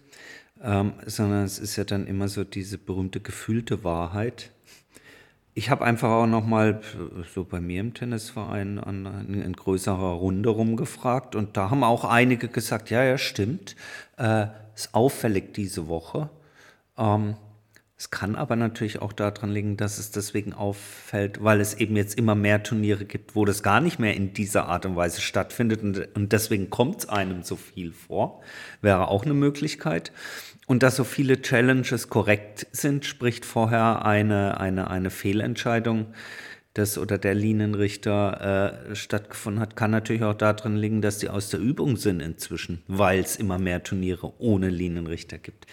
[0.63, 4.51] ähm, sondern es ist ja dann immer so diese berühmte gefühlte Wahrheit.
[5.53, 6.79] ich habe einfach auch noch mal
[7.33, 12.05] so bei mir im Tennisverein an, an, in größerer Runde rumgefragt und da haben auch
[12.05, 13.75] einige gesagt, ja, ja, stimmt,
[14.15, 16.29] äh, ist auffällig diese Woche.
[16.97, 17.35] Ähm,
[17.99, 22.15] es kann aber natürlich auch daran liegen, dass es deswegen auffällt, weil es eben jetzt
[22.15, 25.81] immer mehr Turniere gibt, wo das gar nicht mehr in dieser Art und Weise stattfindet
[25.81, 28.41] und, und deswegen kommt es einem so viel vor.
[28.81, 30.11] Wäre auch eine Möglichkeit.
[30.67, 36.07] Und dass so viele Challenges korrekt sind, spricht vorher eine, eine, eine Fehlentscheidung
[36.75, 41.49] des oder der Linienrichter äh, stattgefunden hat, kann natürlich auch darin liegen, dass die aus
[41.49, 45.65] der Übung sind inzwischen, weil es immer mehr Turniere ohne Linienrichter gibt.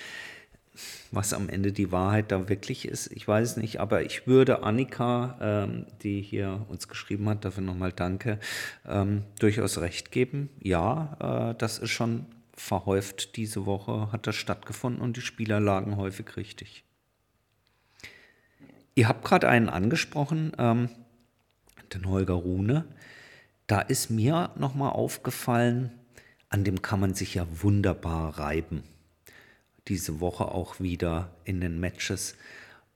[1.12, 5.38] Was am Ende die Wahrheit da wirklich ist, ich weiß nicht, aber ich würde Annika,
[5.40, 8.40] ähm, die hier uns geschrieben hat, dafür nochmal danke,
[8.86, 10.50] ähm, durchaus recht geben.
[10.60, 15.96] Ja, äh, das ist schon verhäuft diese Woche hat das stattgefunden und die Spieler lagen
[15.96, 16.84] häufig richtig.
[18.94, 20.88] Ihr habt gerade einen angesprochen, ähm,
[21.92, 22.84] den Holger Rune.
[23.66, 25.90] Da ist mir nochmal aufgefallen,
[26.48, 28.84] an dem kann man sich ja wunderbar reiben.
[29.88, 32.36] Diese Woche auch wieder in den Matches.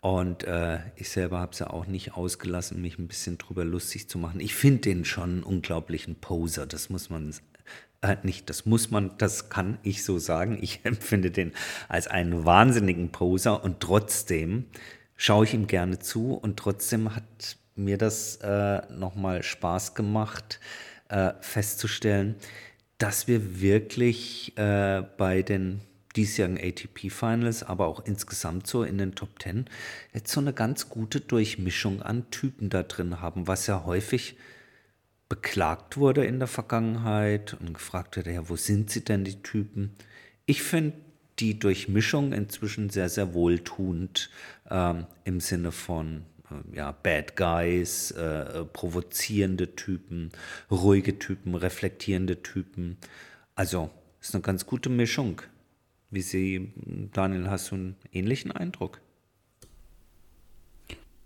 [0.01, 4.09] Und äh, ich selber habe es ja auch nicht ausgelassen, mich ein bisschen drüber lustig
[4.09, 4.41] zu machen.
[4.41, 7.35] Ich finde den schon einen unglaublichen Poser, das muss man
[8.01, 10.59] äh, nicht, das muss man, das kann ich so sagen.
[10.61, 11.53] Ich empfinde den
[11.89, 14.67] als einen wahnsinnigen Poser und trotzdem
[15.17, 20.61] schaue ich ihm gerne zu und trotzdem hat mir das äh, nochmal Spaß gemacht,
[21.09, 22.37] äh, festzustellen,
[22.99, 25.81] dass wir wirklich äh, bei den
[26.17, 29.67] diesjährigen ATP Finals, aber auch insgesamt so in den Top Ten
[30.13, 34.37] jetzt so eine ganz gute Durchmischung an Typen da drin haben, was ja häufig
[35.29, 39.93] beklagt wurde in der Vergangenheit und gefragt wurde, ja, wo sind sie denn, die Typen?
[40.47, 40.95] Ich finde
[41.39, 44.31] die Durchmischung inzwischen sehr, sehr wohltuend
[44.71, 50.31] ähm, im Sinne von äh, ja, Bad Guys, äh, provozierende Typen,
[50.71, 52.97] ruhige Typen, reflektierende Typen.
[53.55, 53.91] Also
[54.21, 55.43] ist eine ganz gute Mischung.
[56.11, 56.73] Wie Sie,
[57.13, 59.01] Daniel, hast du einen ähnlichen Eindruck?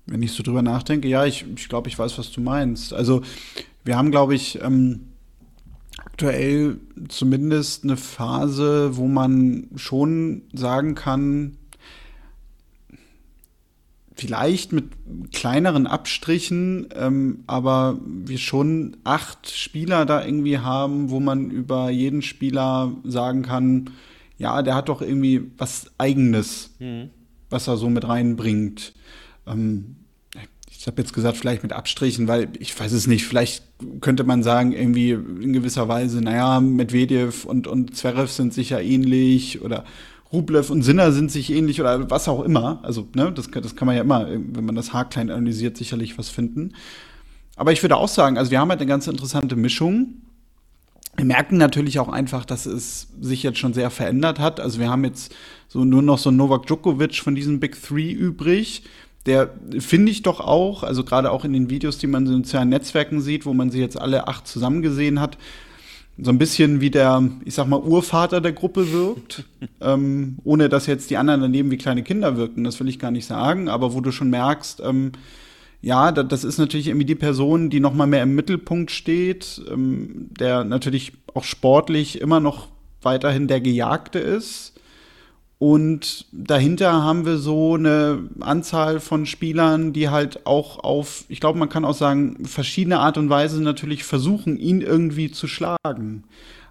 [0.07, 2.92] Wenn ich so drüber nachdenke, ja, ich, ich glaube, ich weiß, was du meinst.
[2.92, 3.23] Also
[3.85, 5.12] wir haben, glaube ich, ähm,
[5.99, 11.59] aktuell zumindest eine Phase, wo man schon sagen kann,
[14.16, 14.87] vielleicht mit
[15.33, 22.23] kleineren Abstrichen, ähm, aber wir schon acht Spieler da irgendwie haben, wo man über jeden
[22.23, 23.90] Spieler sagen kann,
[24.43, 27.11] ja, der hat doch irgendwie was Eigenes, mhm.
[27.49, 28.93] was er so mit reinbringt.
[29.47, 29.97] Ähm,
[30.69, 33.63] ich habe jetzt gesagt, vielleicht mit Abstrichen, weil ich weiß es nicht, vielleicht
[34.01, 39.63] könnte man sagen, irgendwie in gewisser Weise, naja, Medvedev und, und Zverev sind sicher ähnlich
[39.63, 39.85] oder
[40.33, 42.81] Rublev und Sinner sind sich ähnlich oder was auch immer.
[42.83, 46.31] Also, ne, das, das kann man ja immer, wenn man das haarklein analysiert, sicherlich was
[46.31, 46.73] finden.
[47.55, 50.15] Aber ich würde auch sagen, also wir haben halt eine ganz interessante Mischung.
[51.16, 54.61] Wir merken natürlich auch einfach, dass es sich jetzt schon sehr verändert hat.
[54.61, 55.35] Also wir haben jetzt
[55.68, 58.85] so nur noch so Novak Djokovic von diesen Big Three übrig.
[59.27, 62.70] Der finde ich doch auch, also gerade auch in den Videos, die man in sozialen
[62.70, 65.38] Netzwerken sieht, wo man sie jetzt alle acht zusammen gesehen hat,
[66.18, 69.44] so ein bisschen wie der, ich sag mal, Urvater der Gruppe wirkt,
[69.81, 73.11] ähm, ohne dass jetzt die anderen daneben wie kleine Kinder wirken, das will ich gar
[73.11, 75.12] nicht sagen, aber wo du schon merkst, ähm,
[75.83, 80.29] ja, das ist natürlich irgendwie die Person, die noch mal mehr im Mittelpunkt steht, ähm,
[80.38, 82.68] der natürlich auch sportlich immer noch
[83.03, 84.73] weiterhin der Gejagte ist,
[85.62, 91.57] und dahinter haben wir so eine Anzahl von Spielern, die halt auch auf, ich glaube,
[91.57, 96.25] man kann auch sagen, verschiedene Art und Weise natürlich versuchen, ihn irgendwie zu schlagen.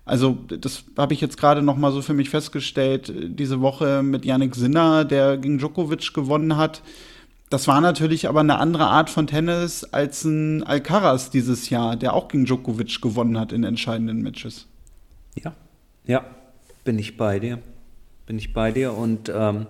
[0.04, 4.26] Also das habe ich jetzt gerade noch mal so für mich festgestellt, diese Woche mit
[4.26, 6.82] Yannick Sinner, der gegen Djokovic gewonnen hat.
[7.52, 12.14] Das war natürlich aber eine andere Art von Tennis als ein Alcaraz dieses Jahr, der
[12.14, 14.66] auch gegen Djokovic gewonnen hat in entscheidenden Matches.
[15.36, 15.54] Ja,
[16.08, 16.26] ja,
[16.84, 17.60] bin ich bei dir
[18.32, 18.94] bin ich bei dir.
[18.94, 19.68] Und ähm,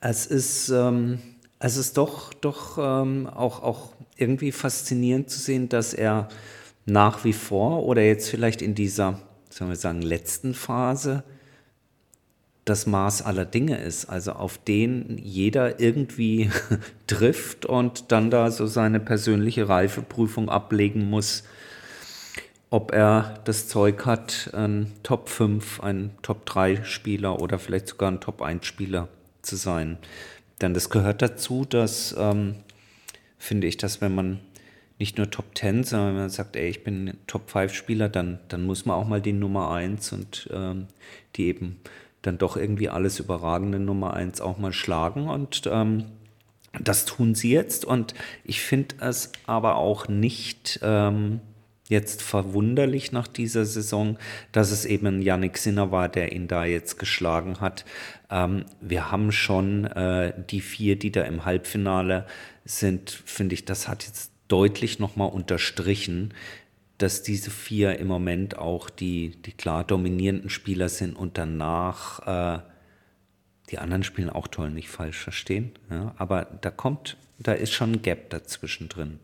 [0.00, 1.18] es ist, ähm,
[1.58, 6.28] es ist doch, doch ähm, auch, auch irgendwie faszinierend zu sehen, dass er
[6.86, 11.24] nach wie vor oder jetzt vielleicht in dieser, sollen wir sagen, letzten Phase
[12.64, 16.50] das Maß aller Dinge ist, also auf den jeder irgendwie
[17.06, 21.44] trifft und dann da so seine persönliche Reifeprüfung ablegen muss
[22.74, 28.10] ob er das Zeug hat, ein Top 5, ein Top 3 Spieler oder vielleicht sogar
[28.10, 29.06] ein Top 1 Spieler
[29.42, 29.96] zu sein.
[30.60, 32.56] Denn das gehört dazu, dass, ähm,
[33.38, 34.40] finde ich, dass wenn man
[34.98, 38.40] nicht nur Top 10, sondern wenn man sagt, ey, ich bin Top 5 Spieler, dann,
[38.48, 40.88] dann muss man auch mal die Nummer 1 und ähm,
[41.36, 41.78] die eben
[42.26, 45.28] dann doch irgendwie alles überragende Nummer 1 auch mal schlagen.
[45.28, 46.06] Und ähm,
[46.82, 51.40] Das tun sie jetzt und ich finde es aber auch nicht ähm,
[51.88, 54.18] jetzt verwunderlich nach dieser Saison,
[54.52, 57.84] dass es eben Yannick Sinner war, der ihn da jetzt geschlagen hat.
[58.30, 62.26] Ähm, wir haben schon äh, die vier, die da im Halbfinale
[62.64, 66.34] sind, finde ich, das hat jetzt deutlich nochmal unterstrichen,
[66.98, 72.62] dass diese vier im Moment auch die, die klar dominierenden Spieler sind und danach äh,
[73.70, 75.72] die anderen spielen auch toll, nicht falsch verstehen.
[75.90, 79.18] Ja, aber da kommt, da ist schon ein Gap dazwischen drin.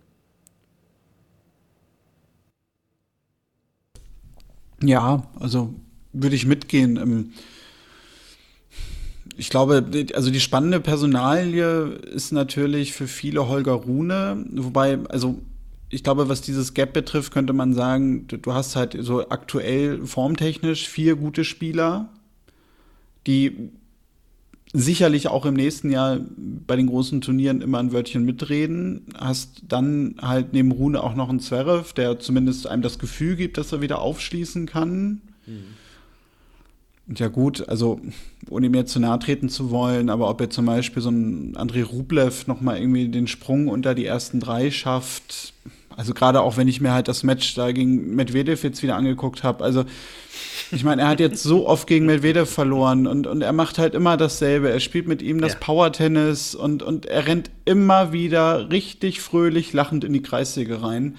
[4.83, 5.75] Ja, also
[6.13, 6.97] würde ich mitgehen.
[6.97, 7.33] Ähm,
[9.37, 15.41] ich glaube, also die spannende Personalie ist natürlich für viele Holger Rune, wobei, also
[15.91, 20.89] ich glaube, was dieses Gap betrifft, könnte man sagen, du hast halt so aktuell formtechnisch
[20.89, 22.09] vier gute Spieler,
[23.27, 23.71] die
[24.73, 29.07] sicherlich auch im nächsten Jahr bei den großen Turnieren immer ein Wörtchen mitreden.
[29.19, 33.59] Hast dann halt neben Rune auch noch einen Zverev, der zumindest einem das Gefühl gibt,
[33.59, 35.23] dass er wieder aufschließen kann.
[35.47, 35.65] Mhm.
[37.17, 38.01] Ja gut, also
[38.49, 41.57] ohne ihm jetzt zu nahe treten zu wollen, aber ob er zum Beispiel so ein
[41.57, 45.55] André Rublev noch mal irgendwie den Sprung unter die ersten drei schafft,
[45.97, 49.43] also gerade auch wenn ich mir halt das Match da gegen Medvedev jetzt wieder angeguckt
[49.43, 49.85] habe, also
[50.73, 53.95] ich meine, er hat jetzt so oft gegen Medvedev verloren und, und er macht halt
[53.95, 54.71] immer dasselbe.
[54.71, 55.59] Er spielt mit ihm das ja.
[55.59, 61.17] Power-Tennis und, und er rennt immer wieder richtig fröhlich lachend in die Kreissäge rein.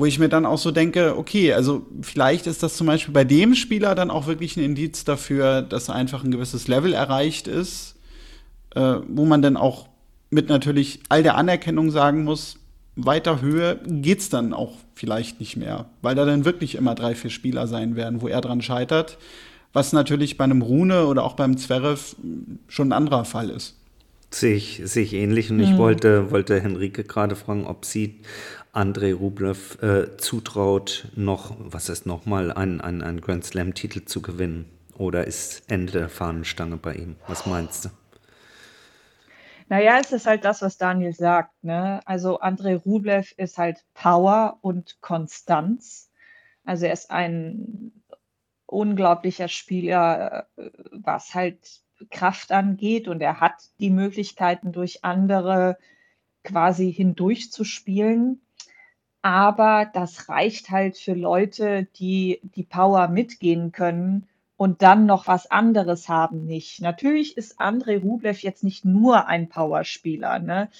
[0.00, 3.24] Wo ich mir dann auch so denke, okay, also vielleicht ist das zum Beispiel bei
[3.24, 7.96] dem Spieler dann auch wirklich ein Indiz dafür, dass einfach ein gewisses Level erreicht ist,
[8.74, 9.90] äh, wo man dann auch
[10.30, 12.56] mit natürlich all der Anerkennung sagen muss,
[12.96, 17.28] weiter Höhe geht's dann auch vielleicht nicht mehr, weil da dann wirklich immer drei, vier
[17.28, 19.18] Spieler sein werden, wo er dran scheitert,
[19.74, 22.16] was natürlich bei einem Rune oder auch beim Zverev
[22.68, 23.76] schon ein anderer Fall ist.
[24.30, 25.64] Sehe ich, sehe ich ähnlich und mhm.
[25.64, 28.20] ich wollte, wollte Henrike gerade fragen, ob sie
[28.72, 34.70] Andrei Rublev äh, zutraut, noch, was ist nochmal, einen, einen, einen Grand Slam-Titel zu gewinnen.
[34.96, 37.16] Oder ist Ende der Fahnenstange bei ihm?
[37.26, 37.88] Was meinst du?
[39.68, 41.62] Naja, es ist halt das, was Daniel sagt.
[41.62, 42.00] Ne?
[42.04, 46.10] Also Andrei Rublev ist halt Power und Konstanz.
[46.64, 47.92] Also er ist ein
[48.66, 55.76] unglaublicher Spieler, äh, was halt Kraft angeht und er hat die Möglichkeiten, durch andere
[56.44, 58.40] quasi hindurch zu spielen.
[59.22, 65.50] Aber das reicht halt für Leute, die die Power mitgehen können und dann noch was
[65.50, 66.80] anderes haben nicht.
[66.80, 70.38] Natürlich ist Andrei Rublev jetzt nicht nur ein Powerspieler.
[70.38, 70.70] Ne?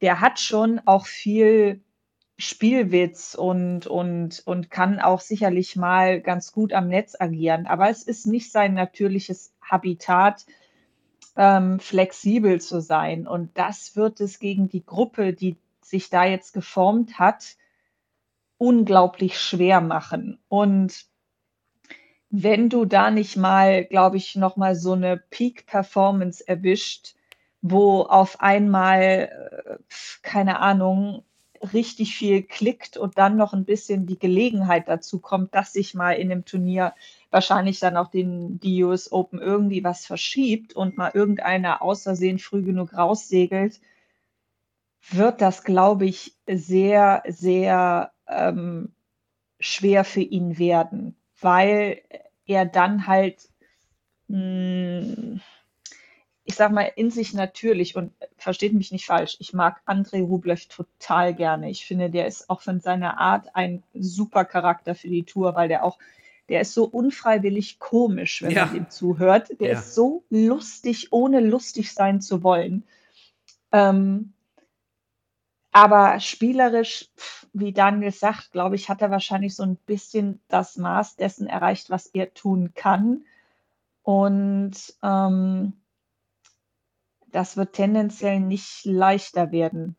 [0.00, 1.80] Der hat schon auch viel
[2.38, 7.66] Spielwitz und, und, und kann auch sicherlich mal ganz gut am Netz agieren.
[7.66, 10.44] Aber es ist nicht sein natürliches Habitat,
[11.36, 13.26] ähm, flexibel zu sein.
[13.26, 17.56] Und das wird es gegen die Gruppe, die sich da jetzt geformt hat,
[18.58, 20.38] unglaublich schwer machen.
[20.48, 21.06] Und
[22.30, 27.14] wenn du da nicht mal, glaube ich, noch mal so eine Peak-Performance erwischt,
[27.62, 29.30] wo auf einmal,
[29.64, 29.78] äh,
[30.22, 31.24] keine Ahnung,
[31.72, 36.12] richtig viel klickt und dann noch ein bisschen die Gelegenheit dazu kommt, dass sich mal
[36.12, 36.94] in dem Turnier
[37.30, 42.38] wahrscheinlich dann auch den die US Open irgendwie was verschiebt und mal irgendeiner aus Versehen
[42.38, 43.80] früh genug raussegelt,
[45.10, 48.92] wird das, glaube ich, sehr, sehr ähm,
[49.58, 52.02] schwer für ihn werden weil
[52.46, 53.48] er dann halt,
[54.28, 55.40] hm,
[56.44, 60.66] ich sag mal, in sich natürlich und versteht mich nicht falsch, ich mag Andrei Rublev
[60.66, 61.70] total gerne.
[61.70, 65.68] Ich finde, der ist auch von seiner Art ein super Charakter für die Tour, weil
[65.68, 65.98] der auch,
[66.48, 68.66] der ist so unfreiwillig komisch, wenn ja.
[68.66, 69.60] man ihm zuhört.
[69.60, 69.78] Der ja.
[69.78, 72.84] ist so lustig, ohne lustig sein zu wollen.
[73.72, 74.32] Ähm,
[75.76, 77.10] aber spielerisch,
[77.52, 81.90] wie Daniel sagt, glaube ich, hat er wahrscheinlich so ein bisschen das Maß dessen erreicht,
[81.90, 83.26] was er tun kann.
[84.02, 85.74] Und ähm,
[87.30, 89.96] das wird tendenziell nicht leichter werden.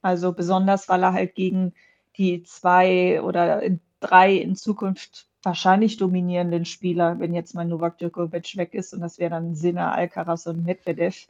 [0.00, 1.74] Also besonders, weil er halt gegen
[2.16, 3.62] die zwei oder
[3.98, 9.18] drei in Zukunft wahrscheinlich dominierenden Spieler, wenn jetzt mal Novak Djokovic weg ist und das
[9.18, 11.26] wäre dann Sinner, Alcaraz und Medvedev,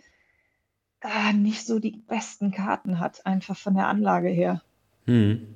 [1.01, 4.63] äh, nicht so die besten Karten hat, einfach von der Anlage her.
[5.07, 5.47] Hm.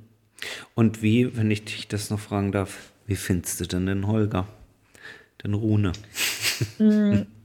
[0.75, 4.47] Und wie, wenn ich dich das noch fragen darf, wie findest du denn den Holger?
[5.43, 5.93] Den Rune?
[6.79, 7.27] Hm.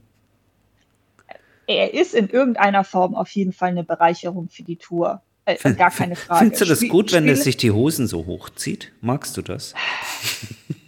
[1.68, 5.22] Er ist in irgendeiner Form auf jeden Fall eine Bereicherung für die Tour.
[5.46, 6.40] Äh, gar keine Frage.
[6.40, 8.92] Findest du das Spiel, gut, wenn er sich die Hosen so hochzieht?
[9.00, 9.74] Magst du das?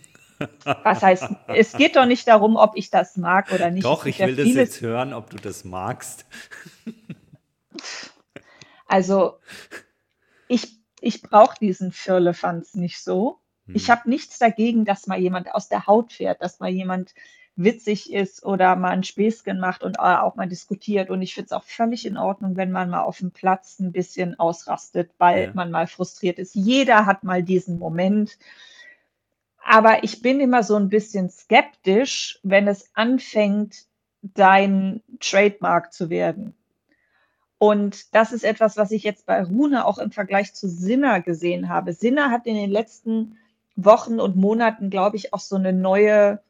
[0.65, 3.85] Was heißt, es geht doch nicht darum, ob ich das mag oder nicht.
[3.85, 6.27] Doch, ich will das jetzt hören, ob du das magst.
[8.87, 9.39] Also
[10.49, 13.39] ich, ich brauche diesen Firlefanz nicht so.
[13.67, 13.77] Hm.
[13.77, 17.15] Ich habe nichts dagegen, dass mal jemand aus der Haut fährt, dass mal jemand
[17.59, 21.11] witzig ist oder mal ein Späßchen macht und auch mal diskutiert.
[21.11, 23.93] Und ich finde es auch völlig in Ordnung, wenn man mal auf dem Platz ein
[23.93, 25.51] bisschen ausrastet, weil ja.
[25.55, 26.55] man mal frustriert ist.
[26.55, 28.39] Jeder hat mal diesen Moment.
[29.65, 33.87] Aber ich bin immer so ein bisschen skeptisch, wenn es anfängt,
[34.23, 36.55] dein Trademark zu werden.
[37.59, 41.69] Und das ist etwas, was ich jetzt bei Rune auch im Vergleich zu Sinner gesehen
[41.69, 41.93] habe.
[41.93, 43.37] Sinner hat in den letzten
[43.75, 46.41] Wochen und Monaten, glaube ich, auch so eine neue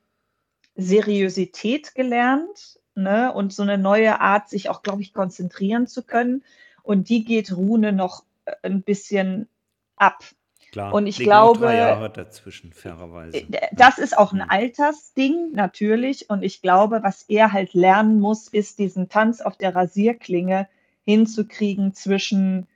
[0.77, 3.33] Seriosität gelernt ne?
[3.33, 6.45] und so eine neue Art, sich auch, glaube ich, konzentrieren zu können.
[6.83, 9.49] Und die geht Rune noch äh, ein bisschen
[9.97, 10.25] ab.
[10.73, 13.39] Klar, und ich glaube, drei Jahre dazwischen, fairerweise.
[13.39, 16.29] Äh, das ist auch ein Altersding, natürlich.
[16.29, 20.69] Und ich glaube, was er halt lernen muss, ist diesen Tanz auf der Rasierklinge
[21.05, 22.67] hinzukriegen zwischen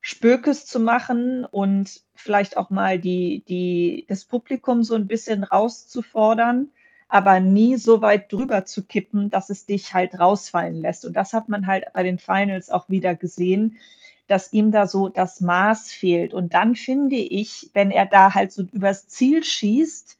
[0.00, 6.70] Spökes zu machen und vielleicht auch mal die, die, das Publikum so ein bisschen rauszufordern,
[7.08, 11.04] aber nie so weit drüber zu kippen, dass es dich halt rausfallen lässt.
[11.04, 13.78] Und das hat man halt bei den Finals auch wieder gesehen,
[14.26, 16.34] dass ihm da so das Maß fehlt.
[16.34, 20.18] Und dann finde ich, wenn er da halt so übers Ziel schießt,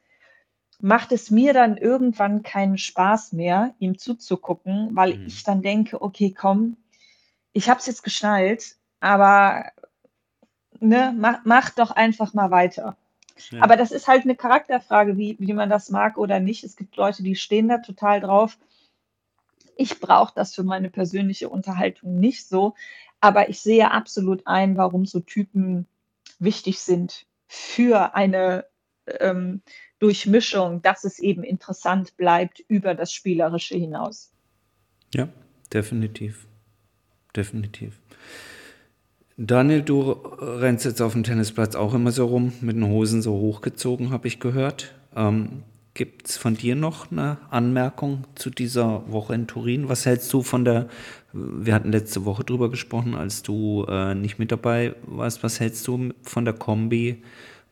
[0.79, 5.27] macht es mir dann irgendwann keinen Spaß mehr, ihm zuzugucken, weil mhm.
[5.27, 6.77] ich dann denke, okay, komm,
[7.53, 9.71] ich habe es jetzt geschnallt, aber
[10.79, 12.95] ne, mach, mach doch einfach mal weiter.
[13.51, 13.63] Ja.
[13.63, 16.63] Aber das ist halt eine Charakterfrage, wie, wie man das mag oder nicht.
[16.63, 18.57] Es gibt Leute, die stehen da total drauf.
[19.75, 22.73] Ich brauche das für meine persönliche Unterhaltung nicht so,
[23.19, 25.87] aber ich sehe absolut ein, warum so Typen
[26.39, 28.65] wichtig sind für eine
[29.19, 29.61] ähm,
[29.99, 34.31] Durchmischung, dass es eben interessant bleibt über das Spielerische hinaus.
[35.13, 35.29] Ja,
[35.73, 36.47] definitiv
[37.37, 37.99] definitiv.
[39.37, 43.33] Daniel, du rennst jetzt auf dem Tennisplatz auch immer so rum, mit den Hosen so
[43.33, 44.95] hochgezogen, habe ich gehört.
[45.15, 45.63] Ähm,
[45.97, 49.89] Gibt es von dir noch eine Anmerkung zu dieser Woche in Turin?
[49.89, 50.89] Was hältst du von der,
[51.33, 55.87] wir hatten letzte Woche drüber gesprochen, als du äh, nicht mit dabei warst, was hältst
[55.87, 57.23] du von der Kombi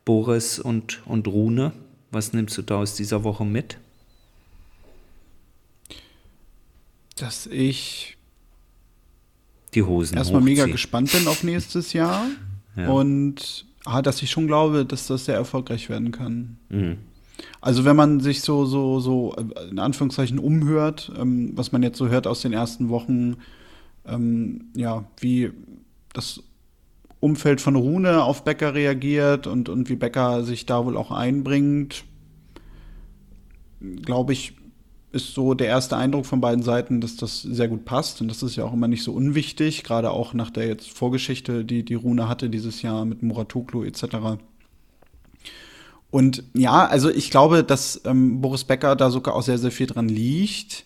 [0.05, 1.71] Boris und, und Rune?
[2.09, 3.77] Was nimmst du da aus dieser Woche mit?
[7.17, 8.17] Dass ich
[9.75, 12.25] die Hosen Erstmal mega gespannt bin auf nächstes Jahr
[12.75, 12.89] ja.
[12.89, 16.57] und ah, dass ich schon glaube, dass das sehr erfolgreich werden kann.
[16.69, 16.97] Mhm.
[17.61, 21.97] Also wenn man sich so, so, so äh, in Anführungszeichen umhört, ähm, was man jetzt
[21.97, 23.37] so hört aus den ersten Wochen,
[24.05, 25.51] ähm, ja, wie
[26.13, 26.41] das
[27.19, 32.05] Umfeld von Rune auf Becker reagiert und, und wie Becker sich da wohl auch einbringt,
[34.01, 34.53] glaube ich,
[35.11, 38.19] ist so der erste Eindruck von beiden Seiten, dass das sehr gut passt.
[38.21, 41.63] Und das ist ja auch immer nicht so unwichtig, gerade auch nach der jetzt Vorgeschichte,
[41.63, 44.03] die die Rune hatte dieses Jahr mit Muratoglu etc.
[46.15, 49.85] Und ja, also ich glaube, dass ähm, Boris Becker da sogar auch sehr, sehr viel
[49.85, 50.85] dran liegt,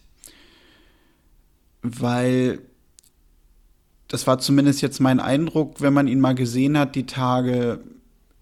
[1.83, 2.61] weil
[4.07, 7.83] das war zumindest jetzt mein Eindruck, wenn man ihn mal gesehen hat, die Tage,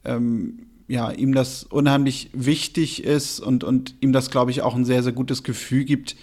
[0.05, 4.85] ähm, ja, ihm das unheimlich wichtig ist und, und ihm das, glaube ich, auch ein
[4.85, 6.15] sehr, sehr gutes Gefühl gibt,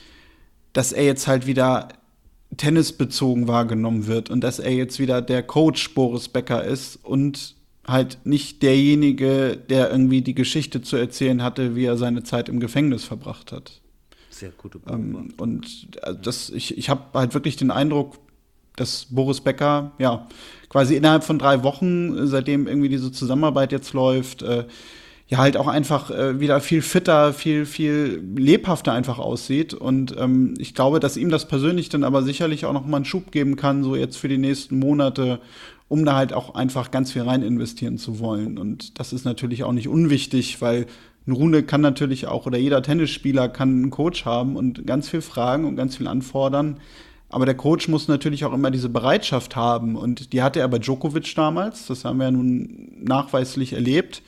[0.72, 1.88] dass er jetzt halt wieder
[2.56, 7.54] tennisbezogen wahrgenommen wird und dass er jetzt wieder der Coach Boris Becker ist und
[7.86, 12.60] halt nicht derjenige, der irgendwie die Geschichte zu erzählen hatte, wie er seine Zeit im
[12.60, 13.80] Gefängnis verbracht hat.
[14.30, 18.18] Sehr gute ähm, Und äh, das, ich, ich habe halt wirklich den Eindruck,
[18.76, 20.26] dass Boris Becker, ja,
[20.68, 24.64] quasi innerhalb von drei Wochen, seitdem irgendwie diese Zusammenarbeit jetzt läuft, äh,
[25.28, 29.72] ja halt auch einfach äh, wieder viel fitter, viel, viel lebhafter einfach aussieht.
[29.72, 33.04] Und ähm, ich glaube, dass ihm das persönlich dann aber sicherlich auch noch mal einen
[33.04, 35.40] Schub geben kann, so jetzt für die nächsten Monate,
[35.88, 38.58] um da halt auch einfach ganz viel rein investieren zu wollen.
[38.58, 40.86] Und das ist natürlich auch nicht unwichtig, weil
[41.26, 45.22] eine Rune kann natürlich auch, oder jeder Tennisspieler kann einen Coach haben und ganz viel
[45.22, 46.80] fragen und ganz viel anfordern.
[47.30, 49.96] Aber der Coach muss natürlich auch immer diese Bereitschaft haben.
[49.96, 51.86] Und die hatte er bei Djokovic damals.
[51.86, 54.22] Das haben wir ja nun nachweislich erlebt.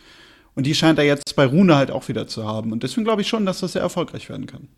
[0.54, 2.72] Und die scheint er jetzt bei Rune halt auch wieder zu haben.
[2.72, 4.68] Und deswegen glaube ich schon, dass das sehr erfolgreich werden kann.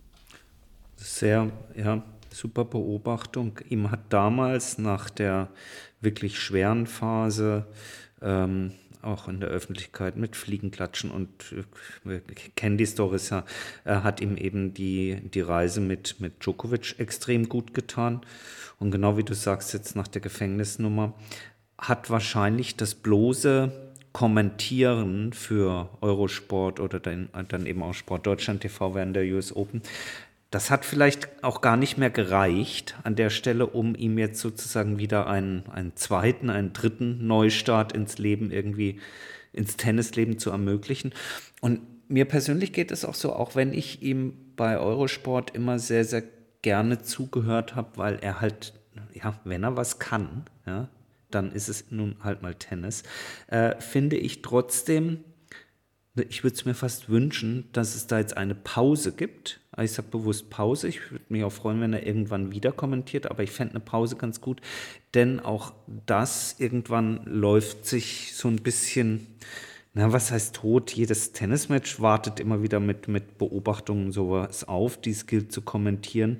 [0.96, 3.52] Sehr, ja, super Beobachtung.
[3.68, 5.48] Ihm hat damals nach der
[6.00, 7.66] wirklich schweren Phase
[8.22, 8.72] ähm,
[9.02, 11.64] auch in der Öffentlichkeit mit Fliegenklatschen und äh,
[12.04, 12.20] wir
[12.56, 13.44] kennen die Stories ja,
[13.84, 18.20] er hat ihm eben die, die Reise mit, mit Djokovic extrem gut getan.
[18.78, 21.14] Und genau wie du sagst jetzt nach der Gefängnisnummer,
[21.78, 23.72] hat wahrscheinlich das bloße
[24.12, 29.82] Kommentieren für Eurosport oder dann, dann eben auch Sport Deutschland TV während der US Open
[30.50, 34.98] das hat vielleicht auch gar nicht mehr gereicht an der Stelle, um ihm jetzt sozusagen
[34.98, 39.00] wieder einen, einen zweiten, einen dritten Neustart ins Leben irgendwie,
[39.52, 41.12] ins Tennisleben zu ermöglichen.
[41.60, 46.04] Und mir persönlich geht es auch so, auch wenn ich ihm bei Eurosport immer sehr,
[46.04, 46.24] sehr
[46.62, 48.72] gerne zugehört habe, weil er halt,
[49.12, 50.88] ja, wenn er was kann, ja,
[51.30, 53.02] dann ist es nun halt mal Tennis,
[53.48, 55.24] äh, finde ich trotzdem,
[56.14, 59.60] ich würde es mir fast wünschen, dass es da jetzt eine Pause gibt.
[59.84, 60.88] Ich sage bewusst Pause.
[60.88, 64.16] Ich würde mich auch freuen, wenn er irgendwann wieder kommentiert, aber ich fände eine Pause
[64.16, 64.60] ganz gut,
[65.14, 65.72] denn auch
[66.06, 69.26] das irgendwann läuft sich so ein bisschen
[69.94, 70.92] na, was heißt tot?
[70.92, 76.38] Jedes Tennismatch wartet immer wieder mit, mit Beobachtungen sowas auf, die es gilt zu kommentieren.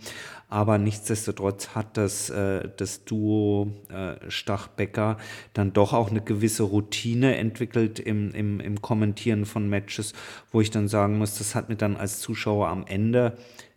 [0.49, 5.17] Aber nichtsdestotrotz hat das, äh, das Duo äh, Stach-Becker
[5.55, 10.13] dann doch auch eine gewisse Routine entwickelt im, im, im Kommentieren von Matches,
[10.53, 13.37] wo ich dann sagen muss, das hat mir dann als Zuschauer am Ende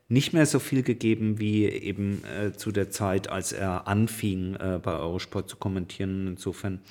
[0.09, 4.79] nicht mehr so viel gegeben wie eben äh, zu der Zeit, als er anfing, äh,
[4.83, 6.27] bei Eurosport zu kommentieren.
[6.27, 6.81] Insofern,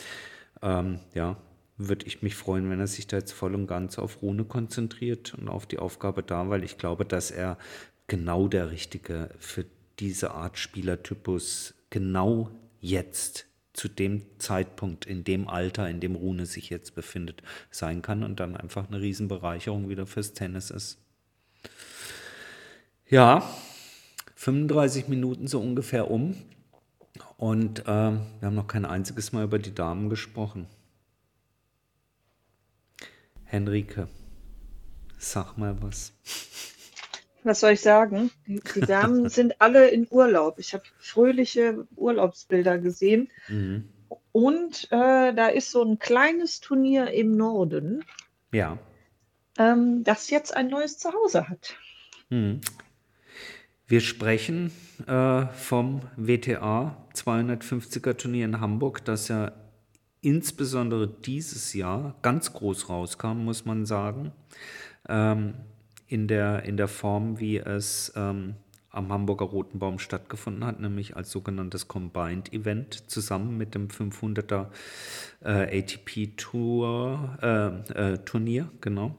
[0.62, 1.36] ähm, ja,
[1.88, 5.34] würde ich mich freuen, wenn er sich da jetzt voll und ganz auf Rune konzentriert
[5.34, 7.58] und auf die Aufgabe da, weil ich glaube, dass er
[8.06, 9.64] genau der Richtige für
[9.98, 12.50] diese Art Spielertypus genau
[12.80, 18.24] jetzt zu dem Zeitpunkt, in dem Alter, in dem Rune sich jetzt befindet, sein kann
[18.24, 20.98] und dann einfach eine Riesenbereicherung wieder fürs Tennis ist.
[23.08, 23.48] Ja,
[24.34, 26.34] 35 Minuten so ungefähr um
[27.36, 30.66] und äh, wir haben noch kein einziges Mal über die Damen gesprochen.
[33.50, 34.06] Henrike,
[35.18, 36.12] sag mal was.
[37.42, 38.30] Was soll ich sagen?
[38.46, 40.60] Die, Damen sind alle in Urlaub.
[40.60, 43.28] Ich habe fröhliche Urlaubsbilder gesehen.
[43.48, 43.88] Mhm.
[44.30, 48.04] Und äh, da ist so ein kleines Turnier im Norden.
[48.52, 48.78] Ja.
[49.58, 51.74] Ähm, das jetzt ein neues Zuhause hat.
[52.28, 52.60] Mhm.
[53.88, 54.70] Wir sprechen
[55.08, 59.50] äh, vom WTA 250er Turnier in Hamburg, das ja
[60.20, 64.32] insbesondere dieses Jahr ganz groß rauskam, muss man sagen,
[65.08, 65.54] ähm,
[66.06, 68.56] in, der, in der Form, wie es ähm,
[68.90, 74.66] am Hamburger Roten Baum stattgefunden hat, nämlich als sogenanntes Combined Event zusammen mit dem 500er
[75.44, 79.16] äh, ATP Tour, äh, äh, Turnier, genau.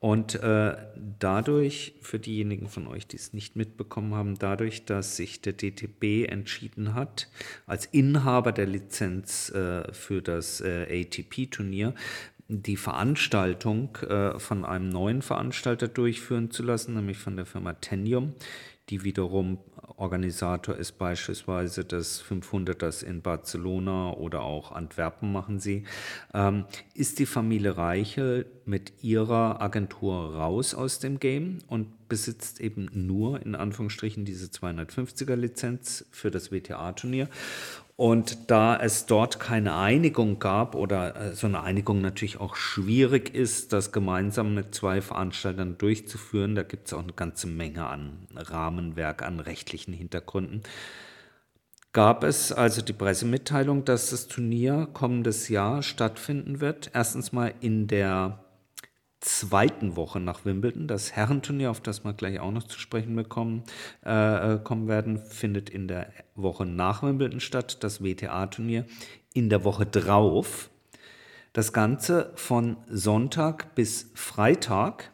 [0.00, 0.76] Und äh,
[1.18, 6.26] dadurch, für diejenigen von euch, die es nicht mitbekommen haben, dadurch, dass sich der DTB
[6.26, 7.28] entschieden hat,
[7.66, 11.94] als Inhaber der Lizenz äh, für das äh, ATP-Turnier,
[12.48, 18.32] die Veranstaltung äh, von einem neuen Veranstalter durchführen zu lassen, nämlich von der Firma Tenium,
[18.90, 19.58] die wiederum
[19.96, 25.84] Organisator ist beispielsweise des 500ers in Barcelona oder auch Antwerpen machen sie,
[26.34, 26.64] ähm,
[26.94, 33.40] ist die Familie Reichel mit ihrer Agentur raus aus dem Game und besitzt eben nur
[33.42, 37.28] in Anführungsstrichen diese 250er Lizenz für das WTA-Turnier
[38.00, 43.34] und da es dort keine Einigung gab oder äh, so eine Einigung natürlich auch schwierig
[43.34, 48.26] ist, das gemeinsam mit zwei Veranstaltern durchzuführen, da gibt es auch eine ganze Menge an
[48.34, 50.62] Rahmenwerk, an rechtlichen Hintergründen,
[51.92, 56.90] gab es also die Pressemitteilung, dass das Turnier kommendes Jahr stattfinden wird.
[56.94, 58.42] Erstens mal in der
[59.20, 60.88] zweiten Woche nach Wimbledon.
[60.88, 63.64] Das Herrenturnier, auf das wir gleich auch noch zu sprechen bekommen,
[64.04, 68.86] äh, äh kommen werden, findet in der Woche nach Wimbledon statt, das WTA-Turnier.
[69.32, 70.70] In der Woche drauf.
[71.52, 75.09] Das Ganze von Sonntag bis Freitag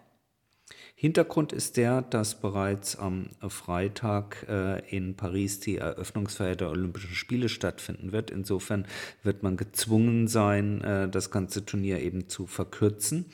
[0.99, 7.51] Hintergrund ist der, dass bereits am Freitag äh, in Paris die Eröffnungsfeier der Olympischen Spiele
[7.51, 8.31] stattfinden wird.
[8.31, 8.87] Insofern
[9.23, 13.27] wird man gezwungen sein, äh, das ganze Turnier eben zu verkürzen.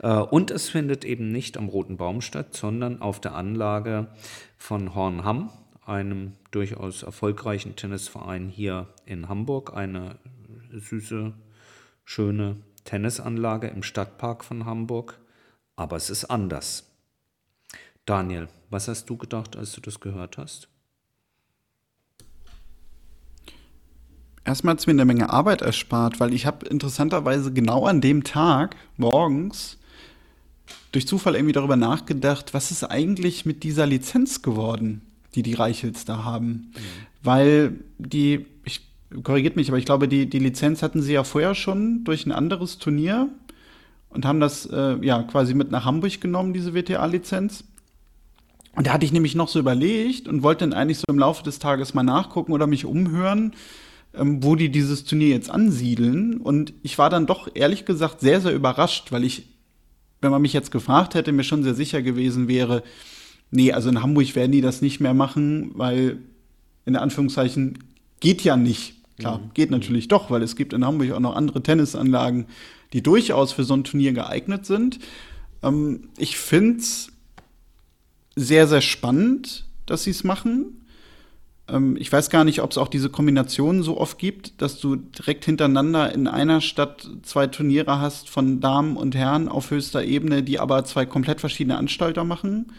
[0.00, 4.08] Äh, und es findet eben nicht am Roten Baum statt, sondern auf der Anlage
[4.58, 5.50] von Hornham,
[5.86, 9.74] einem durchaus erfolgreichen Tennisverein hier in Hamburg.
[9.74, 10.18] Eine
[10.70, 11.32] süße,
[12.04, 15.18] schöne Tennisanlage im Stadtpark von Hamburg.
[15.76, 16.92] Aber es ist anders.
[18.06, 20.68] Daniel, was hast du gedacht, als du das gehört hast?
[24.44, 28.22] Erstmal hat es mir eine Menge Arbeit erspart, weil ich habe interessanterweise genau an dem
[28.22, 29.76] Tag morgens
[30.92, 35.02] durch Zufall irgendwie darüber nachgedacht, was ist eigentlich mit dieser Lizenz geworden,
[35.34, 36.48] die die Reichels da haben.
[36.48, 36.70] Mhm.
[37.24, 38.86] Weil die, ich
[39.24, 42.32] korrigiert mich, aber ich glaube, die, die Lizenz hatten sie ja vorher schon durch ein
[42.32, 43.28] anderes Turnier
[44.10, 47.64] und haben das äh, ja quasi mit nach Hamburg genommen, diese WTA-Lizenz.
[48.76, 51.42] Und da hatte ich nämlich noch so überlegt und wollte dann eigentlich so im Laufe
[51.42, 53.54] des Tages mal nachgucken oder mich umhören,
[54.14, 56.36] ähm, wo die dieses Turnier jetzt ansiedeln.
[56.36, 59.48] Und ich war dann doch ehrlich gesagt sehr, sehr überrascht, weil ich,
[60.20, 62.82] wenn man mich jetzt gefragt hätte, mir schon sehr sicher gewesen wäre,
[63.50, 66.18] Nee, also in Hamburg werden die das nicht mehr machen, weil
[66.84, 67.78] in Anführungszeichen
[68.20, 68.94] geht ja nicht.
[69.18, 69.50] Klar, mhm.
[69.54, 72.46] geht natürlich doch, weil es gibt in Hamburg auch noch andere Tennisanlagen,
[72.92, 74.98] die durchaus für so ein Turnier geeignet sind.
[75.62, 77.12] Ähm, ich finde es
[78.36, 80.86] sehr, sehr spannend, dass sie es machen.
[81.68, 84.96] Ähm, ich weiß gar nicht, ob es auch diese Kombination so oft gibt, dass du
[84.96, 90.42] direkt hintereinander in einer Stadt zwei Turniere hast von Damen und Herren auf höchster Ebene,
[90.42, 92.72] die aber zwei komplett verschiedene Anstalter machen.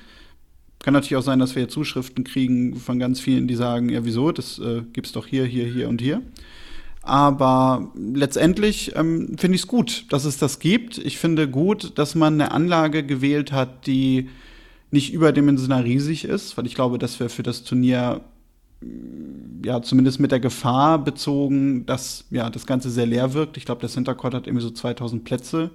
[0.80, 4.32] Kann natürlich auch sein, dass wir Zuschriften kriegen von ganz vielen, die sagen, ja, wieso,
[4.32, 6.22] das äh, es doch hier, hier, hier und hier.
[7.02, 10.98] Aber letztendlich ähm, finde ich es gut, dass es das gibt.
[10.98, 14.30] Ich finde gut, dass man eine Anlage gewählt hat, die
[14.92, 18.22] nicht überdimensional riesig ist, weil ich glaube, das wäre für das Turnier
[19.64, 23.58] ja, zumindest mit der Gefahr bezogen, dass ja, das Ganze sehr leer wirkt.
[23.58, 25.72] Ich glaube, der Center Court hat irgendwie so 2000 Plätze.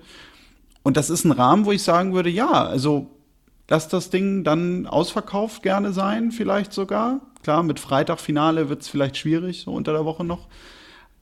[0.83, 3.11] Und das ist ein Rahmen, wo ich sagen würde, ja, also
[3.69, 7.21] lass das Ding dann ausverkauft gerne sein, vielleicht sogar.
[7.43, 10.49] Klar, mit Freitagfinale wird es vielleicht schwierig, so unter der Woche noch.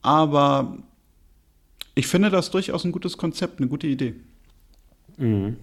[0.01, 0.77] Aber
[1.95, 4.15] ich finde das durchaus ein gutes Konzept, eine gute Idee.
[5.17, 5.57] Mhm.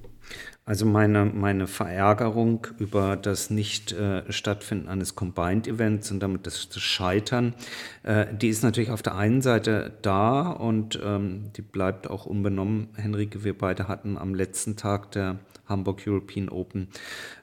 [0.69, 7.55] Also meine, meine Verärgerung über das Nicht-Stattfinden eines Combined-Events und damit das, Scheitern,
[8.03, 12.89] äh, die ist natürlich auf der einen Seite da und ähm, die bleibt auch unbenommen.
[12.97, 16.89] Henrike, wir beide hatten am letzten Tag der Hamburg European Open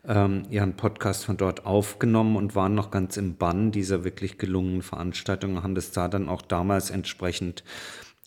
[0.08, 4.84] ähm, ihren Podcast von dort aufgenommen und waren noch ganz im Bann dieser wirklich gelungenen
[4.84, 7.64] Veranstaltung, haben das da dann auch damals entsprechend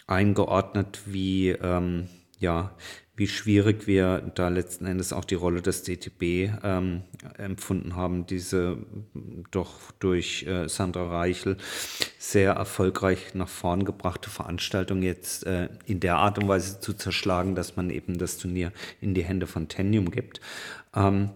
[0.08, 2.08] eingeordnet, wie ähm,
[2.40, 2.72] ja,
[3.18, 7.02] wie schwierig wir da letzten Endes auch die Rolle des DTB ähm,
[7.36, 8.78] empfunden haben, diese
[9.50, 11.56] doch durch äh, Sandra Reichel
[12.16, 17.56] sehr erfolgreich nach vorn gebrachte Veranstaltung jetzt äh, in der Art und Weise zu zerschlagen,
[17.56, 20.40] dass man eben das Turnier in die Hände von Tenium gibt.
[20.94, 21.30] Ähm,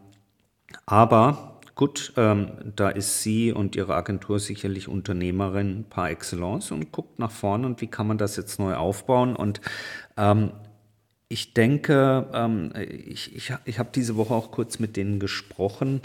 [0.86, 7.18] aber gut, ähm, da ist sie und ihre Agentur sicherlich Unternehmerin par excellence und guckt
[7.18, 9.60] nach vorne und wie kann man das jetzt neu aufbauen und
[10.16, 10.52] ähm,
[11.32, 16.02] ich denke, ähm, ich, ich, ich habe diese Woche auch kurz mit denen gesprochen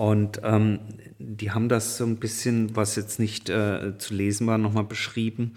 [0.00, 0.78] und ähm,
[1.18, 5.56] die haben das so ein bisschen, was jetzt nicht äh, zu lesen war, nochmal beschrieben,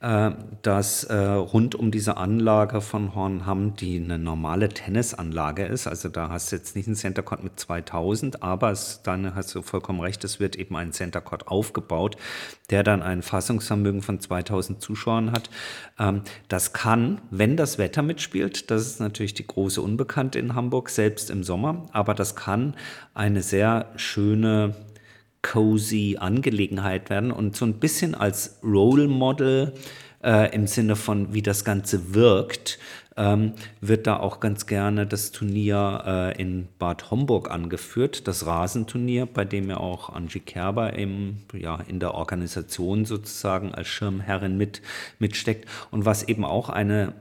[0.00, 0.30] äh,
[0.62, 6.30] dass äh, rund um diese Anlage von Hornham, die eine normale Tennisanlage ist, also da
[6.30, 10.00] hast du jetzt nicht einen Center Court mit 2000, aber es, dann hast du vollkommen
[10.00, 12.16] recht, es wird eben ein Center Court aufgebaut,
[12.70, 15.50] der dann ein Fassungsvermögen von 2000 Zuschauern hat.
[15.98, 20.88] Ähm, das kann, wenn das Wetter mitspielt, das ist natürlich die große Unbekannte in Hamburg,
[20.88, 22.74] selbst im Sommer, aber das kann
[23.12, 24.74] eine sehr schöne,
[25.42, 29.74] cozy Angelegenheit werden und so ein bisschen als Role Model
[30.22, 32.78] äh, im Sinne von, wie das Ganze wirkt,
[33.16, 39.26] ähm, wird da auch ganz gerne das Turnier äh, in Bad Homburg angeführt, das Rasenturnier,
[39.26, 44.80] bei dem ja auch Angie Kerber im, ja, in der Organisation sozusagen als Schirmherrin mit,
[45.18, 45.68] mitsteckt.
[45.90, 47.14] Und was eben auch eine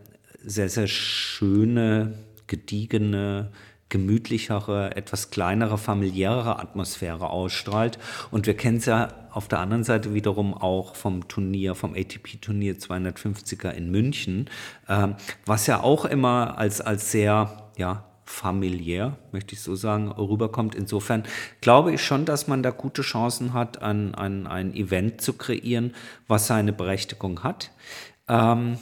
[0.44, 2.14] sehr, sehr schöne,
[2.48, 3.50] gediegene
[3.92, 8.00] gemütlichere, etwas kleinere, familiärere Atmosphäre ausstrahlt.
[8.32, 12.78] Und wir kennen es ja auf der anderen Seite wiederum auch vom Turnier, vom ATP-Turnier
[12.78, 14.50] 250er in München,
[14.88, 15.10] äh,
[15.46, 20.74] was ja auch immer als, als sehr, ja, familiär, möchte ich so sagen, rüberkommt.
[20.74, 21.24] Insofern
[21.60, 25.94] glaube ich schon, dass man da gute Chancen hat, ein, ein, ein Event zu kreieren,
[26.28, 27.72] was seine Berechtigung hat.
[28.30, 28.78] Ähm,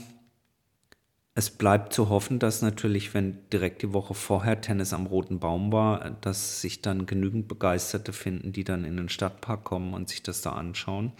[1.39, 5.71] es bleibt zu hoffen, dass natürlich, wenn direkt die Woche vorher Tennis am Roten Baum
[5.71, 10.21] war, dass sich dann genügend Begeisterte finden, die dann in den Stadtpark kommen und sich
[10.21, 11.13] das da anschauen.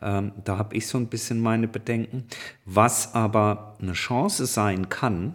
[0.00, 2.26] Ähm, da habe ich so ein bisschen meine Bedenken.
[2.64, 5.34] Was aber eine Chance sein kann,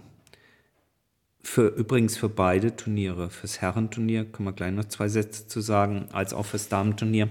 [1.44, 6.08] für übrigens für beide Turniere, fürs Herrenturnier, können wir gleich noch zwei Sätze zu sagen,
[6.14, 7.28] als auch fürs Damenturnier,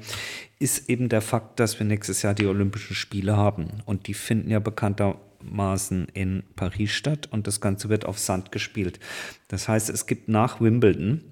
[0.58, 3.68] ist eben der Fakt, dass wir nächstes Jahr die Olympischen Spiele haben.
[3.86, 8.52] Und die finden ja bekannter Maßen in Paris statt und das Ganze wird auf Sand
[8.52, 9.00] gespielt.
[9.48, 11.22] Das heißt, es gibt nach Wimbledon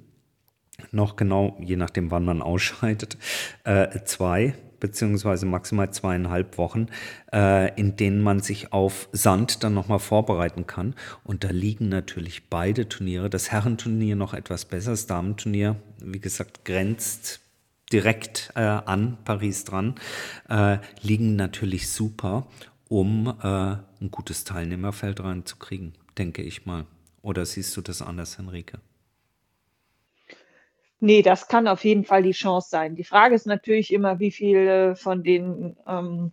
[0.92, 3.18] noch genau, je nachdem wann man ausscheidet,
[3.64, 6.86] äh, zwei beziehungsweise maximal zweieinhalb Wochen,
[7.32, 10.94] äh, in denen man sich auf Sand dann nochmal vorbereiten kann.
[11.24, 16.64] Und da liegen natürlich beide Turniere, das Herrenturnier noch etwas besser, das Damenturnier, wie gesagt,
[16.64, 17.40] grenzt
[17.92, 19.94] direkt äh, an Paris dran,
[20.48, 22.46] äh, liegen natürlich super
[22.89, 26.86] um äh, ein gutes Teilnehmerfeld reinzukriegen, denke ich mal.
[27.22, 28.80] Oder siehst du das anders, Henrike?
[31.01, 32.97] Nee, das kann auf jeden Fall die Chance sein.
[32.97, 36.32] Die Frage ist natürlich immer, wie viele von den, ähm,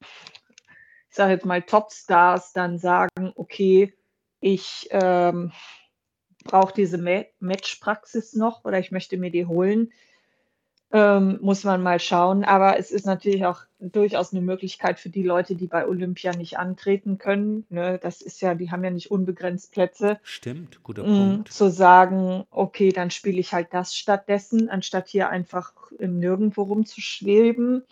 [0.00, 3.94] ich sage jetzt mal, Topstars dann sagen, okay,
[4.40, 5.52] ich ähm,
[6.42, 9.92] brauche diese Ma Matchpraxis noch oder ich möchte mir die holen.
[10.92, 12.44] Ähm, muss man mal schauen.
[12.44, 16.58] Aber es ist natürlich auch durchaus eine Möglichkeit für die Leute, die bei Olympia nicht
[16.58, 17.64] antreten können.
[17.70, 17.98] Ne?
[18.02, 20.20] Das ist ja, die haben ja nicht unbegrenzt Plätze.
[20.22, 21.48] Stimmt, guter Mm, Punkt.
[21.48, 27.84] zu sagen, okay, dann spiele ich halt das stattdessen, anstatt hier einfach im Nirgendwo rumzuschweben.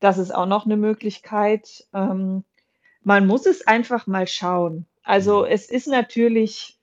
[0.00, 1.86] Das ist auch noch eine Möglichkeit.
[1.94, 2.44] Ähm,
[3.02, 4.86] man muss es einfach mal schauen.
[5.04, 5.46] Also Mhm.
[5.46, 6.78] es ist natürlich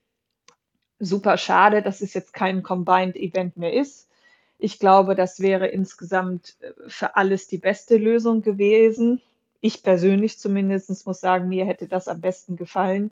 [0.99, 4.09] super schade, dass es jetzt kein Combined Event mehr ist.
[4.57, 9.21] Ich glaube, das wäre insgesamt äh, für alles die beste Lösung gewesen.
[9.61, 13.11] Ich persönlich zumindest muss sagen, mir hätte das am besten gefallen,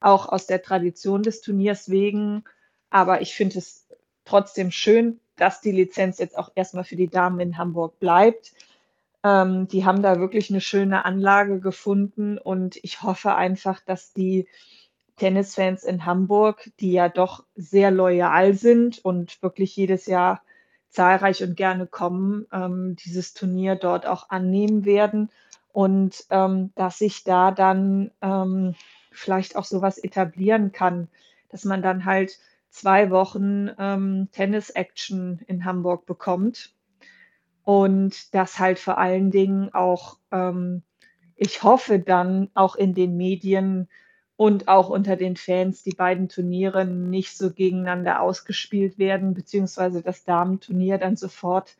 [0.00, 2.44] auch aus der Tradition des Turniers wegen.
[2.90, 3.86] Aber ich finde es
[4.24, 8.52] trotzdem schön, dass die Lizenz jetzt auch erstmal für die Damen in Hamburg bleibt.
[9.22, 14.46] Ähm, die haben da wirklich eine schöne Anlage gefunden und ich hoffe einfach, dass die
[15.16, 20.42] Tennisfans in Hamburg, die ja doch sehr loyal sind und wirklich jedes Jahr
[20.94, 25.30] zahlreich und gerne kommen, ähm, dieses Turnier dort auch annehmen werden.
[25.72, 28.76] Und ähm, dass sich da dann ähm,
[29.10, 31.08] vielleicht auch sowas etablieren kann,
[31.48, 32.38] dass man dann halt
[32.70, 36.72] zwei Wochen ähm, Tennis-Action in Hamburg bekommt.
[37.64, 40.82] Und das halt vor allen Dingen auch, ähm,
[41.34, 43.88] ich hoffe dann auch in den Medien
[44.36, 50.24] und auch unter den Fans die beiden Turniere nicht so gegeneinander ausgespielt werden, beziehungsweise das
[50.24, 51.76] Damenturnier dann sofort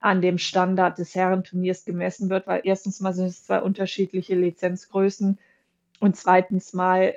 [0.00, 5.38] an dem Standard des Herrenturniers gemessen wird, weil erstens mal sind es zwei unterschiedliche Lizenzgrößen
[6.00, 7.14] und zweitens mal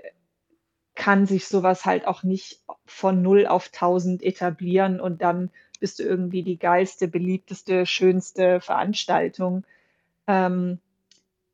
[0.95, 5.49] kann sich sowas halt auch nicht von 0 auf 1000 etablieren und dann
[5.79, 9.63] bist du irgendwie die geilste, beliebteste, schönste Veranstaltung.
[10.27, 10.79] Ähm,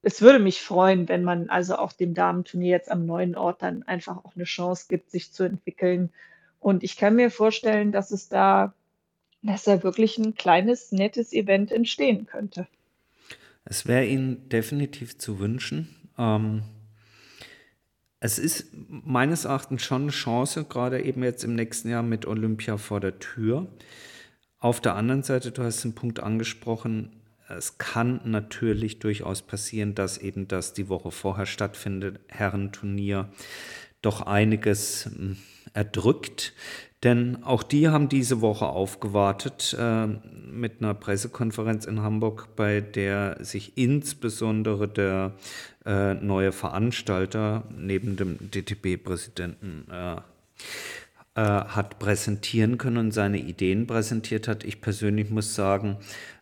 [0.08, 3.84] es würde mich freuen, wenn man also auch dem Damenturnier jetzt am neuen Ort dann
[3.84, 6.12] einfach auch eine Chance gibt, sich zu entwickeln.
[6.62, 8.74] Und ich kann mir vorstellen, dass es da,
[9.42, 12.68] dass da wirklich ein kleines, nettes Event entstehen könnte.
[13.66, 15.94] Es wäre Ihnen definitiv zu wünschen.
[16.18, 16.64] Ähm,
[18.22, 22.78] es ist meines Erachtens schon eine Chance, gerade eben jetzt im nächsten Jahr mit Olympia
[22.78, 23.68] vor der Tür.
[24.58, 27.12] Auf der anderen Seite, du hast den Punkt angesprochen,
[27.50, 33.30] es kann natürlich durchaus passieren, dass eben das die Woche vorher stattfindet, Herrenturnier,
[34.02, 35.38] doch einiges hm,
[35.74, 36.54] erdrückt.
[37.04, 43.38] Denn auch die haben diese Woche aufgewartet äh, mit einer Pressekonferenz in Hamburg, bei der
[43.40, 45.34] sich insbesondere der
[45.86, 50.16] äh, neue Veranstalter neben dem DTB-Präsidenten äh,
[51.36, 54.64] äh, hat präsentieren können und seine Ideen präsentiert hat.
[54.64, 55.98] Ich persönlich muss sagen,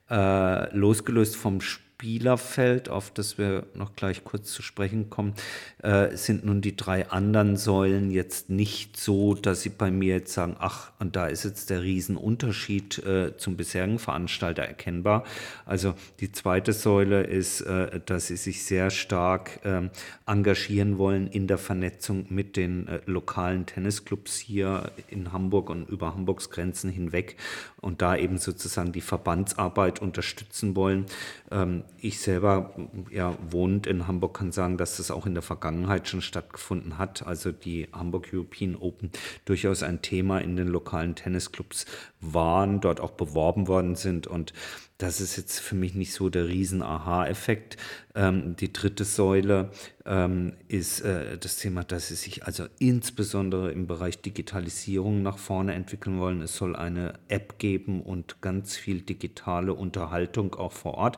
[0.10, 1.62] äh, losgelöst vom
[2.06, 5.34] Spielerfeld, auf das wir noch gleich kurz zu sprechen kommen,
[5.82, 10.32] äh, sind nun die drei anderen Säulen jetzt nicht so, dass sie bei mir jetzt
[10.32, 15.24] sagen, ach, und da ist jetzt der Riesenunterschied äh, zum bisherigen Veranstalter erkennbar.
[15.66, 19.90] Also die zweite Säule ist, äh, dass sie sich sehr stark ähm,
[20.28, 26.14] engagieren wollen in der Vernetzung mit den äh, lokalen Tennisclubs hier in Hamburg und über
[26.14, 27.38] Hamburgs Grenzen hinweg
[27.82, 31.08] und da eben sozusagen die Verbandsarbeit unterstützen wollen.
[31.50, 32.74] Ähm, ich selber,
[33.12, 37.26] ja, wohnend in Hamburg, kann sagen, dass das auch in der Vergangenheit schon stattgefunden hat.
[37.26, 39.12] Also die Hamburg European Open
[39.46, 41.86] durchaus ein Thema in den lokalen Tennisclubs
[42.22, 44.54] waren, dort auch beworben worden sind und
[44.98, 47.76] das ist jetzt für mich nicht so der Riesen-Aha-Effekt.
[48.16, 49.72] Ähm, die dritte Säule
[50.06, 55.74] ähm, ist äh, das Thema, dass sie sich also insbesondere im Bereich Digitalisierung nach vorne
[55.74, 56.42] entwickeln wollen.
[56.42, 61.18] Es soll eine App geben und ganz viel digitale Unterhaltung auch vor Ort.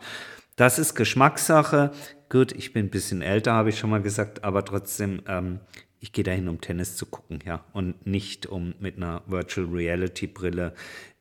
[0.58, 1.92] Das ist Geschmackssache.
[2.30, 5.60] Gut, ich bin ein bisschen älter, habe ich schon mal gesagt, aber trotzdem, ähm,
[6.00, 10.26] ich gehe dahin, um Tennis zu gucken, ja, und nicht um mit einer Virtual Reality
[10.26, 10.74] Brille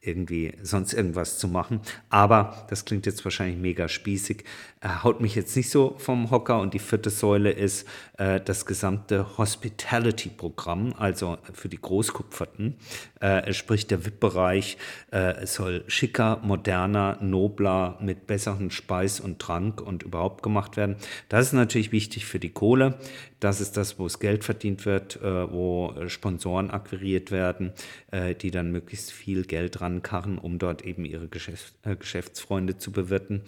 [0.06, 1.80] irgendwie sonst irgendwas zu machen.
[2.10, 4.44] Aber das klingt jetzt wahrscheinlich mega spießig,
[4.80, 6.60] äh, haut mich jetzt nicht so vom Hocker.
[6.60, 7.86] Und die vierte Säule ist
[8.18, 12.76] äh, das gesamte Hospitality-Programm, also für die Großkupferten,
[13.20, 14.78] äh, sprich der VIP-Bereich
[15.10, 20.96] äh, soll schicker, moderner, nobler, mit besseren Speis und Trank und überhaupt gemacht werden.
[21.28, 22.98] Das ist natürlich wichtig für die Kohle.
[23.46, 27.70] Das ist das, wo es Geld verdient wird, äh, wo Sponsoren akquiriert werden,
[28.10, 32.90] äh, die dann möglichst viel Geld rankarren, um dort eben ihre Geschäft, äh, Geschäftsfreunde zu
[32.90, 33.42] bewirten.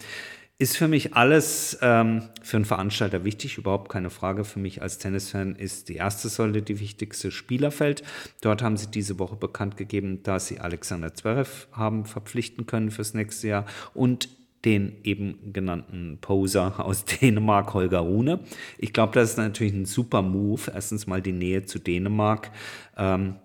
[0.56, 4.44] Ist für mich alles ähm, für einen Veranstalter wichtig, überhaupt keine Frage.
[4.44, 8.04] Für mich als Tennisfan ist die erste Säule die wichtigste Spielerfeld.
[8.40, 13.14] Dort haben sie diese Woche bekannt gegeben, dass sie Alexander Zverev haben verpflichten können fürs
[13.14, 14.28] nächste Jahr und
[14.68, 18.40] den eben genannten Poser aus Dänemark, Holger Rune.
[18.76, 20.70] Ich glaube, das ist natürlich ein super Move.
[20.74, 22.50] Erstens mal die Nähe zu Dänemark.
[22.98, 23.36] Ähm,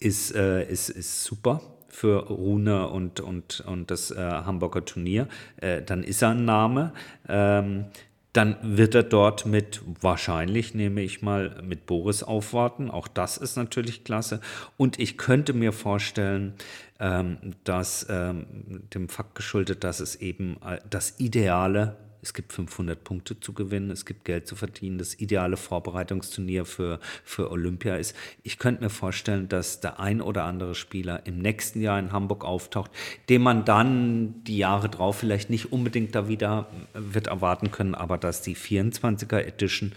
[0.00, 5.28] ist, äh, ist, ist super für Rune und, und, und das äh, Hamburger Turnier.
[5.58, 6.92] Äh, dann ist er ein Name.
[7.28, 7.84] Ähm,
[8.32, 12.90] dann wird er dort mit, wahrscheinlich nehme ich mal, mit Boris aufwarten.
[12.90, 14.40] Auch das ist natürlich klasse.
[14.76, 16.54] Und ich könnte mir vorstellen,
[17.00, 23.04] ähm, dass ähm, dem Fakt geschuldet, dass es eben äh, das ideale es gibt 500
[23.04, 28.16] Punkte zu gewinnen, es gibt Geld zu verdienen, das ideale Vorbereitungsturnier für, für Olympia ist.
[28.42, 32.44] Ich könnte mir vorstellen, dass der ein oder andere Spieler im nächsten Jahr in Hamburg
[32.44, 32.90] auftaucht,
[33.28, 38.16] den man dann die Jahre drauf vielleicht nicht unbedingt da wieder wird erwarten können, aber
[38.16, 39.92] dass die 24er Edition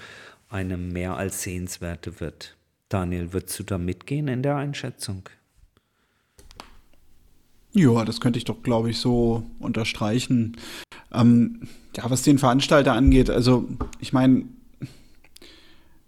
[0.49, 2.57] eine mehr als sehenswerte wird.
[2.89, 5.29] Daniel, würdest du da mitgehen in der Einschätzung?
[7.77, 10.57] Ja, das könnte ich doch, glaube ich, so unterstreichen.
[11.13, 11.61] Ähm,
[11.95, 13.67] ja, was den Veranstalter angeht, also
[13.99, 14.45] ich meine,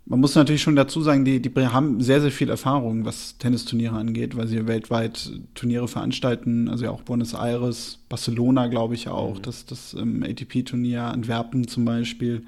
[0.07, 3.95] man muss natürlich schon dazu sagen, die, die haben sehr, sehr viel Erfahrung, was Tennisturniere
[3.95, 9.35] angeht, weil sie weltweit Turniere veranstalten, also ja auch Buenos Aires, Barcelona, glaube ich auch,
[9.35, 9.41] mhm.
[9.43, 12.47] das, das ähm, ATP-Turnier, Antwerpen zum Beispiel.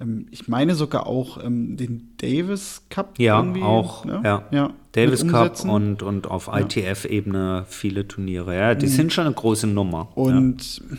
[0.00, 3.18] Ähm, ich meine sogar auch ähm, den Davis Cup.
[3.18, 4.04] Ja, auch.
[4.04, 4.20] Ne?
[4.24, 4.44] Ja.
[4.50, 4.70] ja.
[4.92, 8.56] Davis Cup und, und auf ITF-Ebene viele Turniere.
[8.56, 8.90] Ja, die mhm.
[8.90, 10.16] sind schon eine große Nummer.
[10.16, 10.96] Und ja.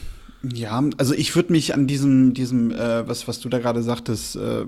[0.53, 4.35] Ja, also ich würde mich an diesem, diesem, äh, was, was du da gerade sagtest,
[4.35, 4.65] äh,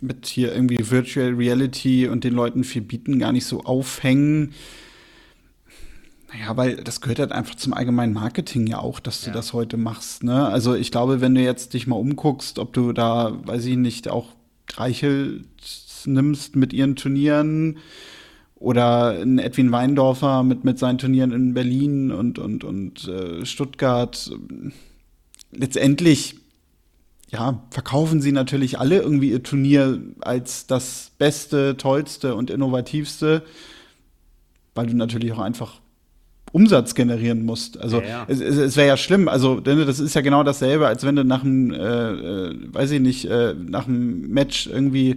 [0.00, 4.52] mit hier irgendwie Virtual Reality und den Leuten viel bieten, gar nicht so aufhängen.
[6.32, 9.32] Naja, weil das gehört halt einfach zum allgemeinen Marketing ja auch, dass du ja.
[9.32, 10.24] das heute machst.
[10.24, 10.46] Ne?
[10.46, 14.08] Also ich glaube, wenn du jetzt dich mal umguckst, ob du da, weiß ich nicht,
[14.08, 14.34] auch
[14.72, 15.46] Reichelt
[16.04, 17.78] nimmst mit ihren Turnieren,
[18.56, 24.30] oder ein Edwin Weindorfer mit, mit seinen Turnieren in Berlin und, und, und äh, Stuttgart.
[25.52, 26.36] Letztendlich,
[27.30, 33.42] ja, verkaufen sie natürlich alle irgendwie ihr Turnier als das Beste, Tollste und Innovativste,
[34.74, 35.80] weil du natürlich auch einfach
[36.56, 37.78] Umsatz generieren musst.
[37.78, 38.24] Also ja, ja.
[38.28, 39.28] es, es, es wäre ja schlimm.
[39.28, 43.00] Also das ist ja genau dasselbe, als wenn du nach einem, äh, äh, weiß ich
[43.00, 45.16] nicht, äh, nach einem Match irgendwie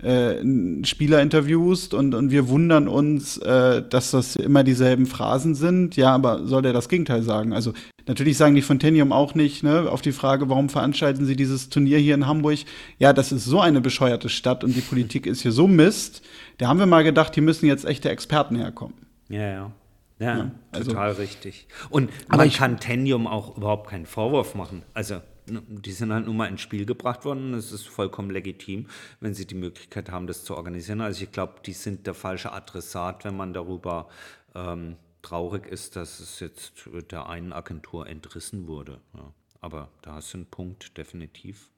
[0.00, 0.36] äh,
[0.84, 5.96] Spieler interviewst und, und wir wundern uns, äh, dass das immer dieselben Phrasen sind.
[5.96, 7.52] Ja, aber soll der das Gegenteil sagen?
[7.52, 7.72] Also
[8.06, 11.98] natürlich sagen die Fontenium auch nicht, ne, auf die Frage, warum veranstalten sie dieses Turnier
[11.98, 12.58] hier in Hamburg?
[13.00, 16.22] Ja, das ist so eine bescheuerte Stadt und die Politik ist hier so Mist.
[16.58, 18.94] Da haben wir mal gedacht, hier müssen jetzt echte Experten herkommen.
[19.28, 19.72] Ja, ja.
[20.18, 21.66] Ja, ja also, total richtig.
[21.90, 24.82] Und man kann Tenium auch überhaupt keinen Vorwurf machen.
[24.94, 27.54] Also Ne, die sind halt nun mal ins Spiel gebracht worden.
[27.54, 28.86] Es ist vollkommen legitim,
[29.20, 31.00] wenn sie die Möglichkeit haben, das zu organisieren.
[31.00, 34.08] Also ich glaube, die sind der falsche Adressat, wenn man darüber
[34.54, 39.00] ähm, traurig ist, dass es jetzt der einen Agentur entrissen wurde.
[39.14, 39.32] Ja.
[39.60, 41.70] Aber da hast du einen Punkt, definitiv.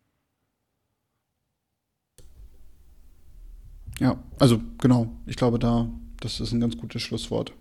[3.99, 5.11] Ja, also genau.
[5.27, 7.53] Ich glaube, da, das ist ein ganz gutes Schlusswort.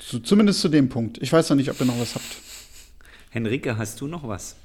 [0.00, 1.18] So, zumindest zu dem Punkt.
[1.20, 2.36] Ich weiß noch nicht, ob ihr noch was habt.
[3.30, 4.56] Henrike, hast du noch was?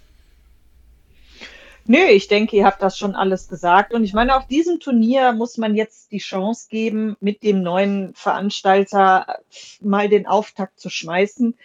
[1.85, 3.93] Nö, ich denke, ihr habt das schon alles gesagt.
[3.93, 8.13] Und ich meine, auf diesem Turnier muss man jetzt die Chance geben, mit dem neuen
[8.13, 9.39] Veranstalter
[9.81, 11.55] mal den Auftakt zu schmeißen,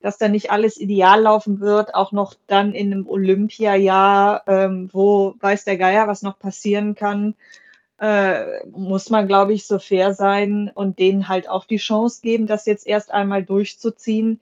[0.00, 5.34] dass da nicht alles ideal laufen wird, auch noch dann in einem Olympiajahr, ähm, wo
[5.40, 7.34] weiß der Geier, was noch passieren kann,
[8.00, 12.46] äh, muss man, glaube ich, so fair sein und denen halt auch die Chance geben,
[12.46, 14.40] das jetzt erst einmal durchzuziehen.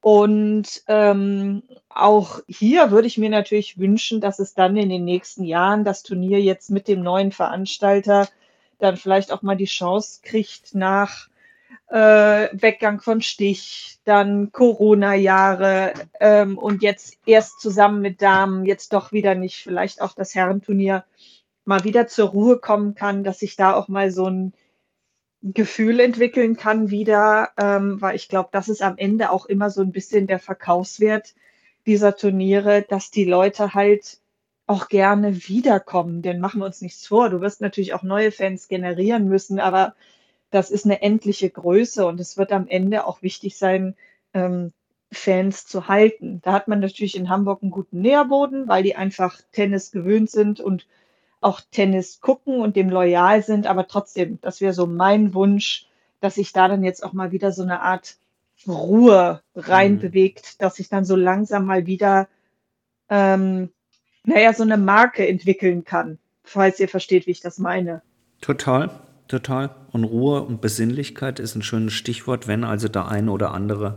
[0.00, 5.44] Und ähm, auch hier würde ich mir natürlich wünschen, dass es dann in den nächsten
[5.44, 8.28] Jahren das Turnier jetzt mit dem neuen Veranstalter
[8.78, 11.28] dann vielleicht auch mal die Chance kriegt nach
[11.88, 19.12] äh, Weggang von Stich, dann Corona-Jahre ähm, und jetzt erst zusammen mit Damen, jetzt doch
[19.12, 21.04] wieder nicht, vielleicht auch das Herrenturnier
[21.66, 24.54] mal wieder zur Ruhe kommen kann, dass sich da auch mal so ein
[25.42, 29.82] Gefühl entwickeln kann wieder, ähm, weil ich glaube, das ist am Ende auch immer so
[29.82, 31.34] ein bisschen der Verkaufswert
[31.86, 34.20] dieser Turniere, dass die Leute halt
[34.66, 36.22] auch gerne wiederkommen.
[36.22, 39.94] Denn machen wir uns nichts vor, du wirst natürlich auch neue Fans generieren müssen, aber
[40.50, 43.94] das ist eine endliche Größe und es wird am Ende auch wichtig sein,
[44.32, 44.72] ähm,
[45.12, 46.40] Fans zu halten.
[46.42, 50.60] Da hat man natürlich in Hamburg einen guten Nährboden, weil die einfach Tennis gewöhnt sind
[50.60, 50.86] und
[51.40, 55.86] auch Tennis gucken und dem loyal sind, aber trotzdem, das wäre so mein Wunsch,
[56.20, 58.16] dass sich da dann jetzt auch mal wieder so eine Art
[58.66, 60.56] Ruhe reinbewegt, mhm.
[60.58, 62.28] dass sich dann so langsam mal wieder,
[63.08, 63.70] ähm,
[64.24, 68.02] naja, so eine Marke entwickeln kann, falls ihr versteht, wie ich das meine.
[68.40, 68.90] Total.
[69.28, 69.70] Total.
[69.92, 73.96] Und Ruhe und Besinnlichkeit ist ein schönes Stichwort, wenn also der eine oder andere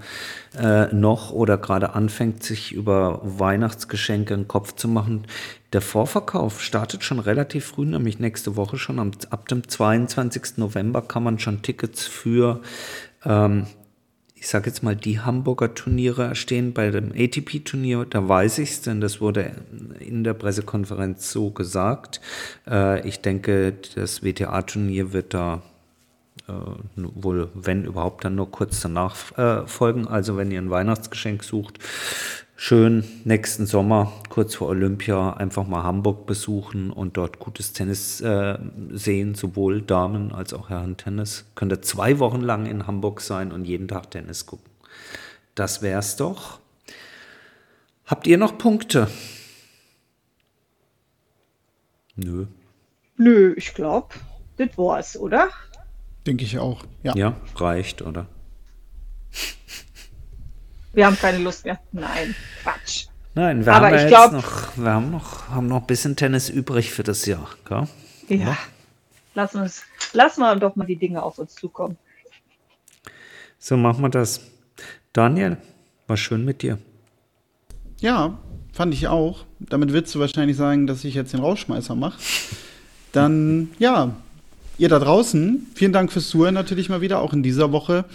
[0.58, 5.26] äh, noch oder gerade anfängt, sich über Weihnachtsgeschenke einen Kopf zu machen.
[5.74, 9.00] Der Vorverkauf startet schon relativ früh, nämlich nächste Woche schon.
[9.00, 10.58] Am, ab dem 22.
[10.58, 12.62] November kann man schon Tickets für
[13.26, 13.68] ähm,
[14.40, 18.82] ich sage jetzt mal, die Hamburger Turniere stehen bei dem ATP-Turnier, da weiß ich es,
[18.82, 19.52] denn das wurde
[20.00, 22.22] in der Pressekonferenz so gesagt.
[22.66, 25.62] Äh, ich denke, das WTA-Turnier wird da
[26.48, 26.54] äh,
[26.96, 30.08] wohl, wenn überhaupt, dann nur kurz danach äh, folgen.
[30.08, 31.80] Also wenn ihr ein Weihnachtsgeschenk sucht,
[32.62, 38.60] schön nächsten Sommer, kurz vor Olympia, einfach mal Hamburg besuchen und dort gutes Tennis äh,
[38.92, 41.46] sehen, sowohl Damen- als auch Herren-Tennis.
[41.56, 44.70] Könnt ihr zwei Wochen lang in Hamburg sein und jeden Tag Tennis gucken.
[45.56, 46.60] Das wär's doch.
[48.06, 49.10] Habt ihr noch Punkte?
[52.18, 52.48] Nö.
[53.16, 54.10] Nö, ich glaube,
[54.58, 55.50] das war's, oder?
[56.28, 57.16] Denke ich auch, ja.
[57.16, 58.28] Ja, reicht, oder?
[60.94, 61.80] Wir haben keine Lust mehr.
[61.92, 63.06] Nein, Quatsch.
[63.36, 66.50] Nein, wir, Aber haben, ja glaub, noch, wir haben, noch, haben noch ein bisschen Tennis
[66.50, 67.48] übrig für das Jahr.
[67.68, 67.88] Gell?
[68.28, 68.38] Ja.
[68.38, 68.58] ja.
[69.36, 69.84] Lass uns,
[70.14, 71.98] lassen wir doch mal die Dinge auf uns zukommen.
[73.60, 74.42] So machen wir das.
[75.14, 75.58] Daniel,
[76.08, 76.80] war schön mit dir.
[78.00, 78.38] Ja,
[78.74, 79.46] fand ich auch.
[79.60, 82.20] Damit willst du wahrscheinlich sagen, dass ich jetzt den Rausschmeißer mache.
[83.12, 84.16] Dann, ja,
[84.78, 88.06] ihr da draußen, vielen Dank fürs Zuhören natürlich mal wieder, auch in dieser Woche.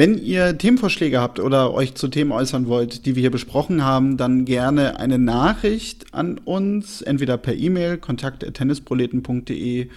[0.00, 4.16] Wenn ihr Themenvorschläge habt oder euch zu Themen äußern wollt, die wir hier besprochen haben,
[4.16, 9.90] dann gerne eine Nachricht an uns, entweder per E-Mail, kontakt.tennisproleten.de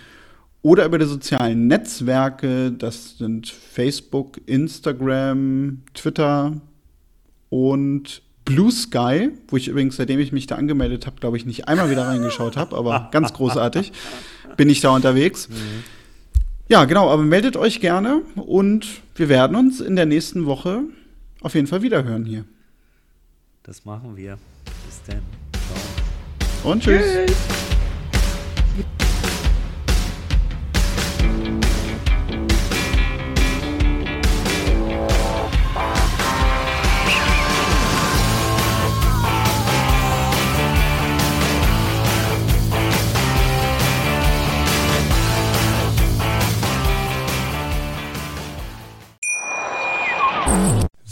[0.61, 6.59] oder über die sozialen Netzwerke, das sind Facebook, Instagram, Twitter
[7.47, 11.69] und Blue Sky, wo ich übrigens, seitdem ich mich da angemeldet habe, glaube ich, nicht
[11.69, 13.93] einmal wieder reingeschaut habe, aber ganz großartig
[14.57, 15.47] bin ich da unterwegs.
[15.47, 15.85] Mhm.
[16.73, 20.81] Ja, genau, aber meldet euch gerne und wir werden uns in der nächsten Woche
[21.41, 22.45] auf jeden Fall wiederhören hier.
[23.61, 24.39] Das machen wir.
[24.87, 25.21] Bis dann.
[25.67, 26.71] Ciao.
[26.71, 27.27] Und tschüss.
[27.27, 27.72] tschüss.